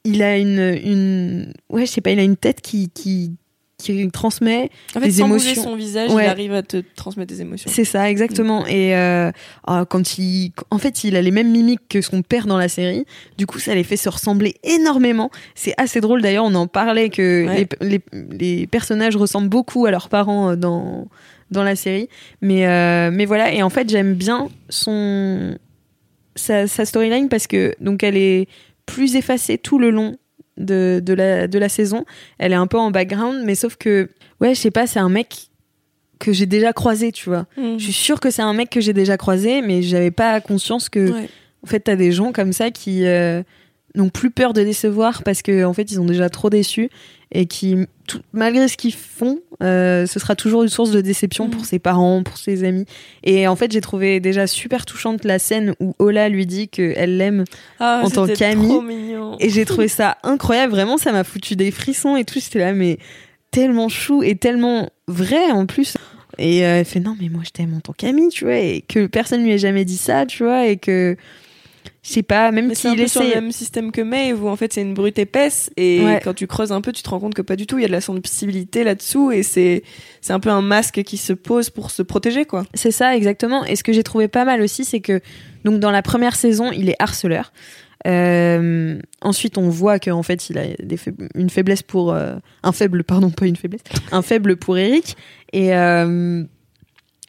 [0.05, 1.53] Il a une, une.
[1.69, 2.89] Ouais, je sais pas, il a une tête qui.
[2.89, 3.31] qui
[3.79, 5.61] qui transmet En fait, des sans émotions.
[5.61, 6.23] son visage, Ouais.
[6.25, 7.69] il arrive à te transmettre des émotions.
[7.73, 8.65] C'est ça, exactement.
[8.65, 9.29] Et euh,
[9.67, 12.69] ah, quand il, en fait, il a les mêmes mimiques que son père dans la
[12.69, 13.03] série.
[13.38, 15.31] Du coup, ça les fait se ressembler énormément.
[15.53, 16.21] C'est assez drôle.
[16.21, 17.67] D'ailleurs, on en parlait que Ouais.
[17.81, 18.01] les, les,
[18.59, 21.07] les personnages ressemblent beaucoup à leurs parents euh, dans
[21.51, 22.07] dans la série.
[22.41, 23.51] Mais euh, mais voilà.
[23.53, 25.57] Et en fait, j'aime bien son
[26.36, 28.47] sa, sa storyline parce que donc elle est
[28.86, 30.17] plus effacée tout le long
[30.57, 32.05] de, de la de la saison.
[32.38, 34.09] Elle est un peu en background, mais sauf que
[34.41, 35.47] ouais, je sais pas, c'est un mec
[36.19, 37.45] que j'ai déjà croisé, tu vois.
[37.57, 37.79] Mhm.
[37.79, 40.88] Je suis sûre que c'est un mec que j'ai déjà croisé, mais j'avais pas conscience
[40.89, 41.29] que, Ouais.
[41.63, 43.43] en fait, t'as des gens comme ça qui euh,
[43.95, 46.89] n'ont plus peur de décevoir parce que, en fait, ils ont déjà trop déçu
[47.36, 47.75] et qui,
[48.07, 51.79] tout- malgré ce qu'ils font, euh, ce sera toujours une source de déception pour ses
[51.79, 52.86] parents, pour ses amis.
[53.23, 57.17] Et en fait, j'ai trouvé déjà super touchante la scène où Ola lui dit qu'elle
[57.17, 57.43] l'aime
[57.79, 58.67] Ah, en tant c'était qu'ami.
[58.67, 59.36] trop mignon.
[59.39, 62.39] et j'ai trouvé ça incroyable, vraiment, ça m'a foutu des frissons et tout.
[62.39, 62.99] J'étais là, mais
[63.51, 65.95] tellement chou et tellement vrai en plus.
[66.39, 68.81] Et euh, elle fait non, mais moi je t'aime en tant qu'ami, tu vois, et
[68.88, 71.15] que personne lui ait jamais dit ça, tu vois, et que
[72.04, 74.74] je sais pas, même s'il peu sur le même système que Maeve où en fait
[74.74, 76.20] c'est une brute épaisse et Ouais.
[76.24, 77.86] quand tu creuses un peu tu te rends compte que pas du tout il y
[77.86, 79.84] a de la sensibilité là-dessous et c'est
[80.20, 82.66] c'est un peu un masque qui se pose pour se protéger quoi.
[82.74, 83.64] C'est ça, exactement.
[83.66, 85.22] Et ce que j'ai trouvé pas mal aussi, c'est que
[85.64, 87.54] donc dans la première saison, il est harceleur.
[88.06, 92.72] Euh, ensuite, on voit qu'en fait, il a des faib- une faiblesse pour euh, un
[92.74, 93.82] faible, pardon, pas une faiblesse,
[94.12, 95.16] un faible pour Eric.
[95.54, 96.43] Et euh,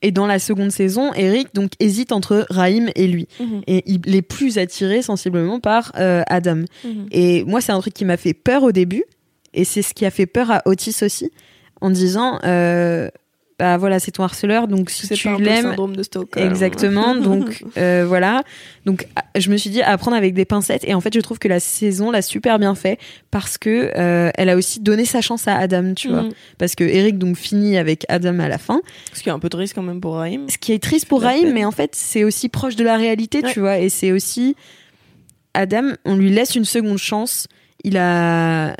[0.04, 3.26] et dans la seconde saison, Eric donc hésite entre Raïm et lui.
[3.66, 6.64] Et il est plus attiré sensiblement par euh, Adam.
[7.10, 9.04] Et moi, c'est un truc qui m'a fait peur au début.
[9.54, 11.30] Et c'est ce qui a fait peur à Otis aussi,
[11.80, 13.08] en disant, euh,
[13.64, 16.46] bah voilà, c'est ton harceleur, donc si tu l'aimes, syndrome de Stockholm.
[16.46, 17.14] Exactement.
[17.28, 18.42] Donc euh, voilà.
[18.84, 21.20] Donc ah, je me suis dit à prendre avec des pincettes et en fait je
[21.20, 22.98] trouve que la saison l'a super bien fait
[23.30, 26.24] parce que euh, elle a aussi donné sa chance à Adam, tu vois.
[26.24, 26.32] Mhm.
[26.58, 28.82] Parce que Eric donc finit avec Adam à la fin.
[29.14, 30.46] Ce qui est un peu de risque quand même pour Raïm.
[30.50, 33.40] Ce qui est triste pour Raïm, mais en fait c'est aussi proche de la réalité,
[33.42, 33.50] Ouais.
[33.50, 33.78] tu vois.
[33.78, 34.56] Et c'est aussi
[35.54, 37.46] Adam, on lui laisse une seconde chance.
[37.82, 38.76] Il a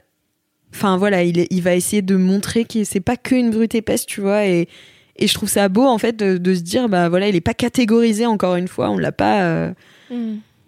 [0.75, 3.75] Enfin voilà, il, est- il va essayer de montrer que c'est pas que une brute
[3.75, 4.69] épaisse, tu vois, et,
[5.17, 7.41] et je trouve ça beau en fait de, de se dire bah voilà, il est
[7.41, 9.73] pas catégorisé encore une fois, on l'a pas, euh,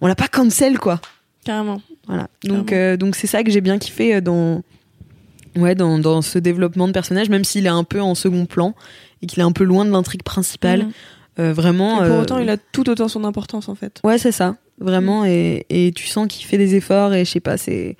[0.00, 1.00] on l'a pas cancel quoi.
[1.44, 1.80] Carrément.
[2.06, 2.28] Voilà.
[2.44, 4.62] Donc euh, donc c'est ça que j'ai bien kiffé euh, dans
[5.56, 8.74] ouais dans, dans ce développement de personnage, même s'il est un peu en second plan
[9.22, 10.86] et qu'il est un peu loin de l'intrigue principale.
[11.38, 12.02] Euh, vraiment.
[12.04, 14.00] Et pour autant il a tout autant son importance en fait.
[14.04, 15.24] Ouais, c'est ça, vraiment.
[15.26, 17.96] Et, et tu sens qu'il fait des efforts et je sais pas, c'est.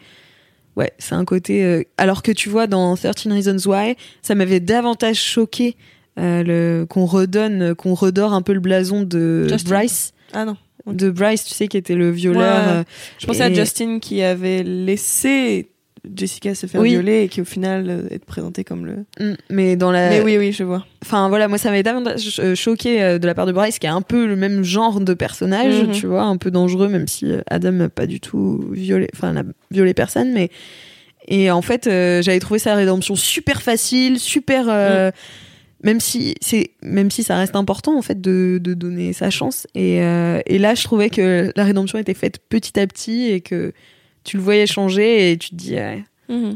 [0.77, 1.65] Ouais, c'est un côté.
[1.65, 5.77] euh, Alors que tu vois, dans 13 Reasons Why, ça m'avait davantage choqué
[6.19, 6.87] euh, le...
[6.87, 9.71] qu'on redonne, qu'on redore un peu le blason de Justin.
[9.71, 10.13] Bryce.
[10.33, 10.57] Ah non.
[10.87, 12.67] De Bryce, tu sais, qui était le violeur.
[12.67, 12.73] Ouais.
[12.75, 12.85] euh,
[13.19, 15.69] Je pensais à Justin qui avait laissé
[16.15, 16.91] Jessica se faire Oui.
[16.91, 19.05] violer et qui au final euh, est présenté comme le.
[19.21, 20.11] mm, mais dans la.
[20.11, 20.85] Mais oui oui je vois.
[21.03, 23.87] Enfin voilà, moi ça m'avait davantage euh, choqué euh, de la part de Bryce, qui
[23.87, 25.93] est un peu le même genre de personnage, Mhm.
[25.93, 29.45] tu vois, un peu dangereux, même si Adam n'a pas du tout violé, enfin n'a
[29.71, 30.51] violé personne, mais
[31.29, 35.11] et en fait euh, j'avais trouvé sa rédemption super facile, super, euh,
[35.83, 39.67] même si c'est même si ça reste important en fait de, de donner sa chance.
[39.75, 43.41] Et, euh, et là je trouvais que la rédemption était faite petit à petit et
[43.41, 43.73] que
[44.27, 46.05] tu le voyais changer et tu te dis ouais,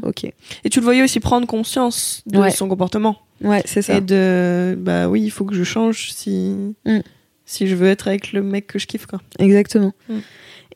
[0.03, 0.25] ok,
[0.63, 2.51] Et tu le voyais aussi prendre conscience de Ouais.
[2.51, 3.17] son comportement.
[3.41, 3.95] ouais c'est ça.
[3.97, 6.53] Et de, bah oui, il faut que je change si,
[6.85, 6.99] Mm.
[7.45, 9.19] si je veux être avec le mec que je kiffe, quoi.
[9.39, 9.93] Exactement.
[10.09, 10.17] Mm.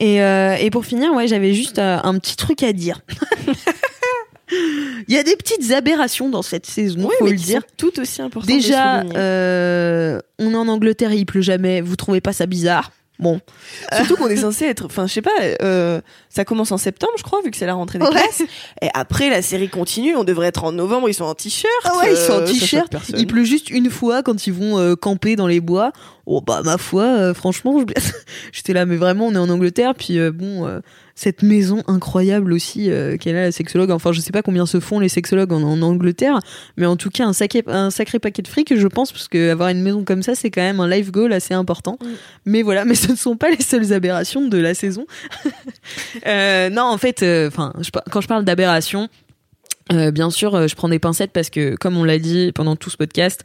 [0.01, 3.01] Et, euh, et pour finir, ouais, j'avais juste euh, un petit truc à dire.
[5.07, 7.61] Il y a des petites aberrations dans cette saison, faut mais le dire.
[7.77, 8.45] tout aussi important.
[8.47, 11.81] Déjà, euh, on est en Angleterre, il pleut jamais.
[11.81, 13.39] Vous trouvez pas ça bizarre Bon,
[13.95, 17.23] Surtout qu'on est censé être, enfin, je sais pas, euh, ça commence en septembre, je
[17.23, 18.11] crois, vu que c'est la rentrée des Ouais.
[18.11, 18.41] classes.
[18.81, 21.71] Et après, la série continue, on devrait être en novembre, ils sont en t-shirt.
[21.85, 22.93] Ah ouais, ils sont en euh, t-shirt.
[23.15, 25.91] il pleut juste une fois quand ils vont euh, camper dans les bois.
[26.25, 27.81] Oh bah ma foi, franchement,
[28.51, 30.67] j'étais là, mais vraiment, on est en Angleterre, puis bon,
[31.15, 33.89] cette maison incroyable aussi euh, qu'elle a la sexologue.
[33.89, 36.39] Enfin, je sais pas combien se font les sexologues en, en Angleterre,
[36.75, 39.49] mais en tout cas un sacré, un sacré paquet de fric, je pense, parce que
[39.49, 41.97] avoir une maison comme ça, c'est quand même un life goal assez important.
[42.01, 42.07] Mm.
[42.45, 45.05] Mais voilà, mais ce ne sont pas les seules aberrations de la saison.
[46.25, 47.73] Euh, non, en fait, euh, enfin,
[48.11, 49.09] quand je parle d'aberration.
[49.89, 52.97] bien sûr, je prends des pincettes parce que, comme on l'a dit pendant tout ce
[52.97, 53.43] podcast,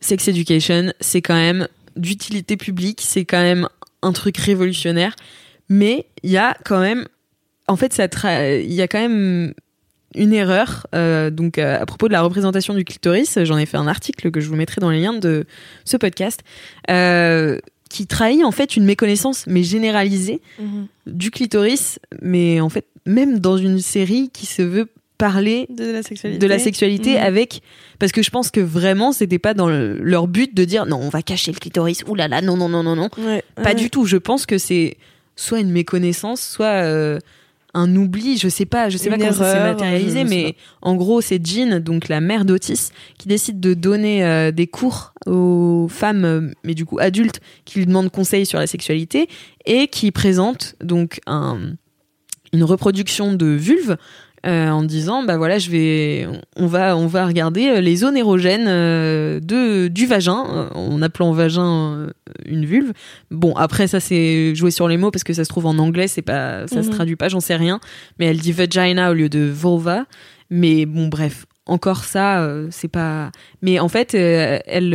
[0.00, 3.68] Sex Education, c'est quand même d'utilité publique, c'est quand même
[4.02, 5.14] un truc révolutionnaire,
[5.70, 7.06] mais il y a quand même,
[7.68, 9.54] en fait, ça tra- il y a quand même
[10.16, 10.86] une erreur.
[10.94, 14.30] euh, donc, euh, à propos de la représentation du clitoris, j'en ai fait un article
[14.30, 15.46] que je vous mettrai dans les liens de
[15.84, 16.40] ce podcast,
[16.90, 17.58] euh,
[17.88, 20.86] qui trahit en fait une méconnaissance, mais généralisée, Mhm.
[21.06, 26.02] du clitoris, mais en fait, même dans une série qui se veut parler De la
[26.02, 26.38] sexualité.
[26.38, 27.22] de la sexualité Mhm.
[27.24, 27.60] avec
[27.98, 30.96] parce que je pense que vraiment c'était pas dans le- leur but de dire non
[30.96, 33.64] on va cacher le clitoris ouh là là non non non non non Ouais, pas
[33.64, 33.74] ouais.
[33.74, 34.96] du tout je pense que c'est
[35.40, 37.18] soit une méconnaissance soit euh,
[37.72, 40.94] un oubli je sais pas je sais Une pas comment ça s'est matérialisé mais en
[40.96, 45.86] gros c'est Jean donc la mère d'Otis qui décide de donner euh, des cours aux
[45.88, 49.28] femmes euh, mais du coup adultes qui lui demandent conseil sur la sexualité
[49.64, 51.58] et qui présente donc un
[52.52, 53.96] une reproduction de vulve
[54.46, 56.26] euh, en disant bah voilà je vais
[56.56, 61.32] on va on va regarder euh, les zones érogènes euh, de du vagin en appelant
[61.32, 62.08] vagin
[62.46, 62.92] une vulve.
[63.30, 66.08] Bon après ça c'est jouer sur les mots parce que ça se trouve en anglais
[66.08, 66.94] c'est pas ça se Mhm.
[66.94, 67.80] traduit pas j'en sais rien.
[68.18, 70.06] Mais elle dit vagina au lieu de vulva.
[70.48, 73.30] Mais bon bref encore ça euh, c'est pas
[73.62, 74.94] mais en fait elle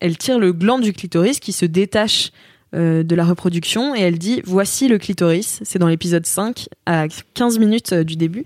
[0.00, 2.32] elle tire le gland du clitoris qui se détache
[2.74, 3.94] euh, de la reproduction.
[3.94, 5.60] Et elle dit voici le clitoris.
[5.62, 8.44] C'est dans l'épisode 5 à 15 minutes euh, du début.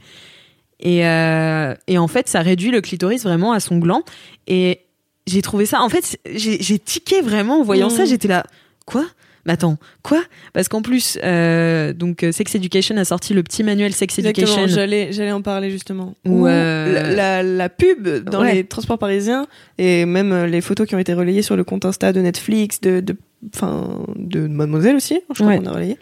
[0.80, 4.02] Et, euh, et en fait ça réduit le clitoris vraiment à son gland.
[4.46, 4.80] Et
[5.26, 8.04] j'ai trouvé ça en fait j'ai tiqué vraiment en voyant ça.
[8.04, 8.44] J'étais là
[8.84, 9.04] quoi?
[9.46, 10.20] Mais attends quoi?
[10.52, 14.66] Parce qu'en plus euh, donc Sex Education a sorti le petit manuel Sex Exactement, Education.
[14.74, 16.14] j'allais, j'allais en parler justement.
[16.26, 18.54] Où, euh, la, la- la pub dans Ouais.
[18.56, 19.46] les transports parisiens
[19.78, 22.98] et même les photos qui ont été relayées sur le compte Insta de Netflix, de,
[23.00, 23.16] de,
[23.54, 25.58] enfin, de Mademoiselle aussi, je crois Ouais.
[25.58, 25.98] qu'on a relayé.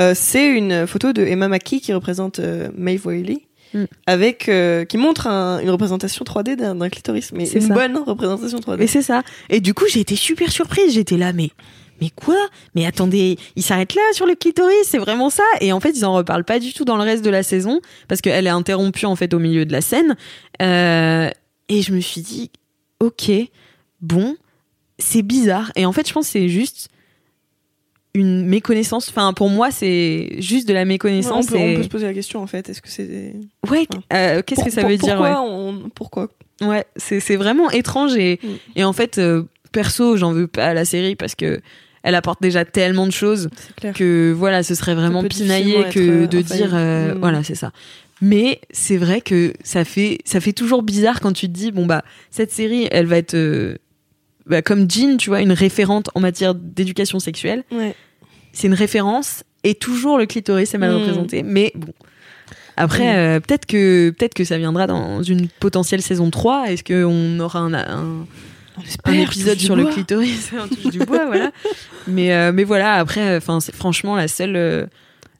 [0.00, 3.42] Euh, c'est une photo de Emma Mackey qui représente euh, Maeve Wiley.
[3.74, 3.84] Mm.
[4.06, 7.74] Avec euh, qui montre un- une représentation 3D d'un, d'un clitoris, mais C'est une ça.
[7.74, 8.76] bonne représentation 3D.
[8.78, 9.22] Mais c'est ça.
[9.50, 10.94] Et du coup, j'ai été super surprise.
[10.94, 11.50] J'étais là, mais
[12.00, 12.36] mais quoi?
[12.74, 15.42] Mais attendez, il s'arrête là sur le clitoris, c'est vraiment ça?
[15.60, 17.80] Et en fait, ils en reparlent pas du tout dans le reste de la saison
[18.06, 20.14] parce qu'elle est interrompue en fait au milieu de la scène.
[20.62, 21.28] Euh,
[21.68, 22.50] et je me suis dit,
[23.00, 23.32] ok,
[24.00, 24.36] bon,
[24.98, 25.72] c'est bizarre.
[25.76, 26.88] Et en fait, je pense que c'est juste
[28.14, 29.08] une méconnaissance.
[29.10, 31.46] Enfin, pour moi, c'est juste de la Ouais, on, méconnaissance.
[31.52, 33.34] on peut se poser la question en fait, est-ce que c'est
[33.70, 35.48] Ouais, euh, qu'est-ce que ça pour- veut dire pourquoi ouais.
[35.50, 36.28] on- pourquoi
[36.62, 38.48] Ouais, c'est c'est vraiment étrange et, Mm.
[38.76, 39.42] et en fait, euh,
[39.72, 41.60] perso, j'en veux pas à la série parce que
[42.02, 43.50] elle apporte déjà tellement de choses
[43.94, 47.18] que voilà, ce serait vraiment pinaillé que euh, de dire euh, Mm.
[47.18, 47.72] voilà, c'est ça.
[48.22, 51.84] Mais c'est vrai que ça fait ça fait toujours bizarre quand tu te dis bon
[51.84, 53.34] bah cette série, elle va être
[54.46, 57.64] bah, comme Jean, tu vois, une référente en matière d'éducation sexuelle.
[57.72, 57.94] Ouais.
[58.52, 60.94] C'est une référence et toujours le clitoris est mal Mm.
[60.96, 61.92] représenté, mais bon.
[62.76, 63.16] Après, Mm.
[63.16, 66.66] euh, peut-être que peut-être que ça viendra dans une potentielle saison 3.
[66.70, 68.26] Est-ce qu'on aura un, un,
[69.04, 71.50] un épisode sur le clitoris un touche du bois voilà
[72.06, 74.86] mais euh, mais voilà après c'est franchement la seule euh,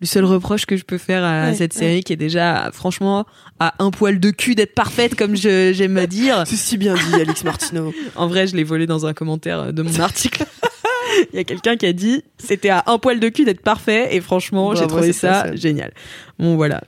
[0.01, 1.79] le seul reproche que je peux faire à Ouais, cette ouais.
[1.81, 3.25] série qui est déjà franchement
[3.61, 6.95] à un poil de cul d'être parfaite comme je j'aime à dire C'est si bien
[6.95, 7.95] dit, Alix Martineau.
[8.17, 10.45] en vrai je l'ai volé dans un commentaire de mon article
[11.33, 14.15] il y a quelqu'un qui a dit c'était à un poil de cul d'être parfait
[14.15, 15.57] et franchement j'ai trouvé ça, ça ça.
[15.57, 15.93] génial
[16.39, 16.83] bon voilà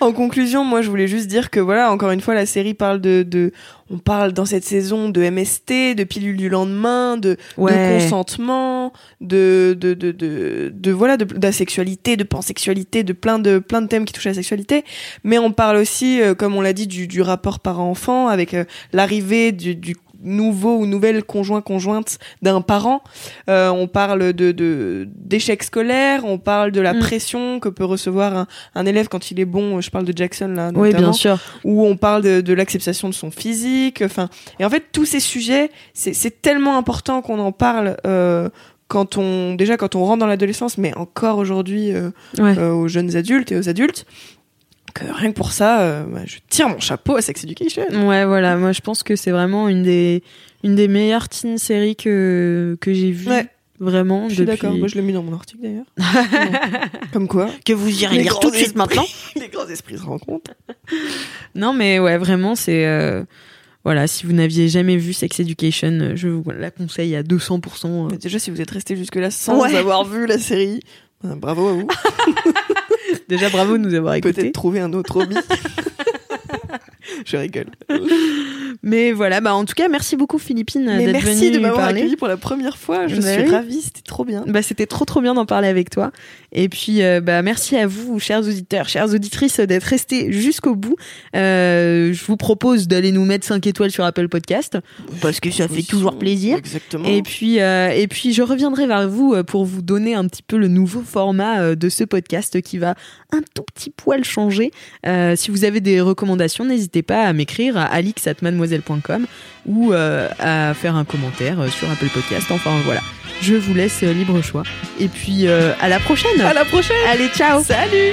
[0.00, 3.00] En conclusion, moi, je voulais juste dire que voilà, encore une fois, la série parle
[3.00, 3.52] de, de
[3.90, 7.72] on parle dans cette saison de MST, de pilule du lendemain, de, Ouais.
[7.72, 13.58] de consentement, de, de, de, de, de, voilà, de, d'asexualité, de pansexualité, de plein de,
[13.58, 14.84] plein de thèmes qui touchent à la sexualité.
[15.24, 18.64] Mais on parle aussi, euh, comme on l'a dit, du, du rapport parent-enfant avec euh,
[18.92, 23.02] l'arrivée du, du nouveau ou nouvelle conjoint conjointe d'un parent.
[23.50, 26.98] Euh, on parle de de- d'échecs scolaires, on parle de la Mm.
[27.00, 29.80] pression que peut recevoir un, un élève quand il est bon.
[29.80, 33.08] Je parle de Jackson là, oui notamment bien sûr où on parle de, de l'acceptation
[33.08, 34.02] de son physique.
[34.04, 37.96] Enfin, et en fait, tous ces sujets, c'est c'est tellement important qu'on en parle.
[38.06, 38.48] Euh,
[38.88, 42.88] quand on déjà quand on rentre dans l'adolescence, mais encore aujourd'hui euh, ouais euh, aux
[42.88, 44.04] jeunes adultes et aux adultes,
[44.92, 47.84] que rien que pour ça, euh, bah, je tire mon chapeau à Sex Education.
[48.08, 50.22] Ouais, voilà, moi je pense que c'est vraiment une des,
[50.64, 53.28] une des meilleures teen séries que, que j'ai vues.
[53.28, 53.46] Ouais.
[53.80, 54.58] Vraiment, Je suis depuis...
[54.60, 54.76] d'accord.
[54.78, 55.86] Moi, je l'ai mis dans mon article d'ailleurs.
[57.12, 59.04] Comme quoi, Que vous irez lire tout de suite maintenant.
[59.34, 60.52] les grands esprits se rencontrent.
[61.56, 62.86] Non, mais ouais, vraiment, c'est.
[62.86, 63.24] euh,
[63.84, 67.86] Voilà, si vous n'aviez jamais vu Sex Education, euh, je vous la conseille à 200%.
[67.86, 68.08] euh.
[68.12, 69.74] Mais déjà, si vous êtes resté jusque là sans Ouais.
[69.74, 70.78] avoir vu la série,
[71.24, 71.88] bah, bravo à vous.
[73.32, 74.34] Déjà, bravo de nous avoir écoutés.
[74.34, 75.36] Peut-être trouver un autre hobby.
[77.24, 77.68] je rigole.
[78.82, 82.00] Mais voilà, bah en tout cas, merci beaucoup Philippine d'être merci venue de m'avoir parler.
[82.00, 83.06] accueilli pour la première fois.
[83.06, 83.50] Je Bah suis oui.
[83.50, 84.44] ravie, c'était trop bien.
[84.46, 86.12] Bah, c'était trop trop bien d'en parler avec toi.
[86.52, 90.96] Et puis euh, bah merci à vous, chers auditeurs, chères auditrices, d'être restés jusqu'au bout.
[91.34, 94.78] Euh, je vous propose d'aller nous mettre 5 étoiles sur Apple Podcast
[95.20, 96.58] parce que ça fait toujours plaisir.
[96.58, 97.08] Exactement.
[97.08, 100.56] Et puis, euh, et puis, je reviendrai vers vous pour vous donner un petit peu
[100.58, 102.94] le nouveau format de ce podcast qui va
[103.32, 104.70] un tout petit poil changer.
[105.36, 108.00] Si vous avez des recommandations, n'hésitez pas à m'écrire à
[109.66, 112.46] ou euh, à faire un commentaire euh, sur Apple Podcast.
[112.50, 113.00] Enfin voilà,
[113.40, 114.62] je vous laisse euh, libre choix.
[115.00, 116.40] Et puis euh, à la prochaine.
[116.40, 116.96] à la prochaine.
[117.08, 117.62] Allez, ciao.
[117.62, 118.12] Salut.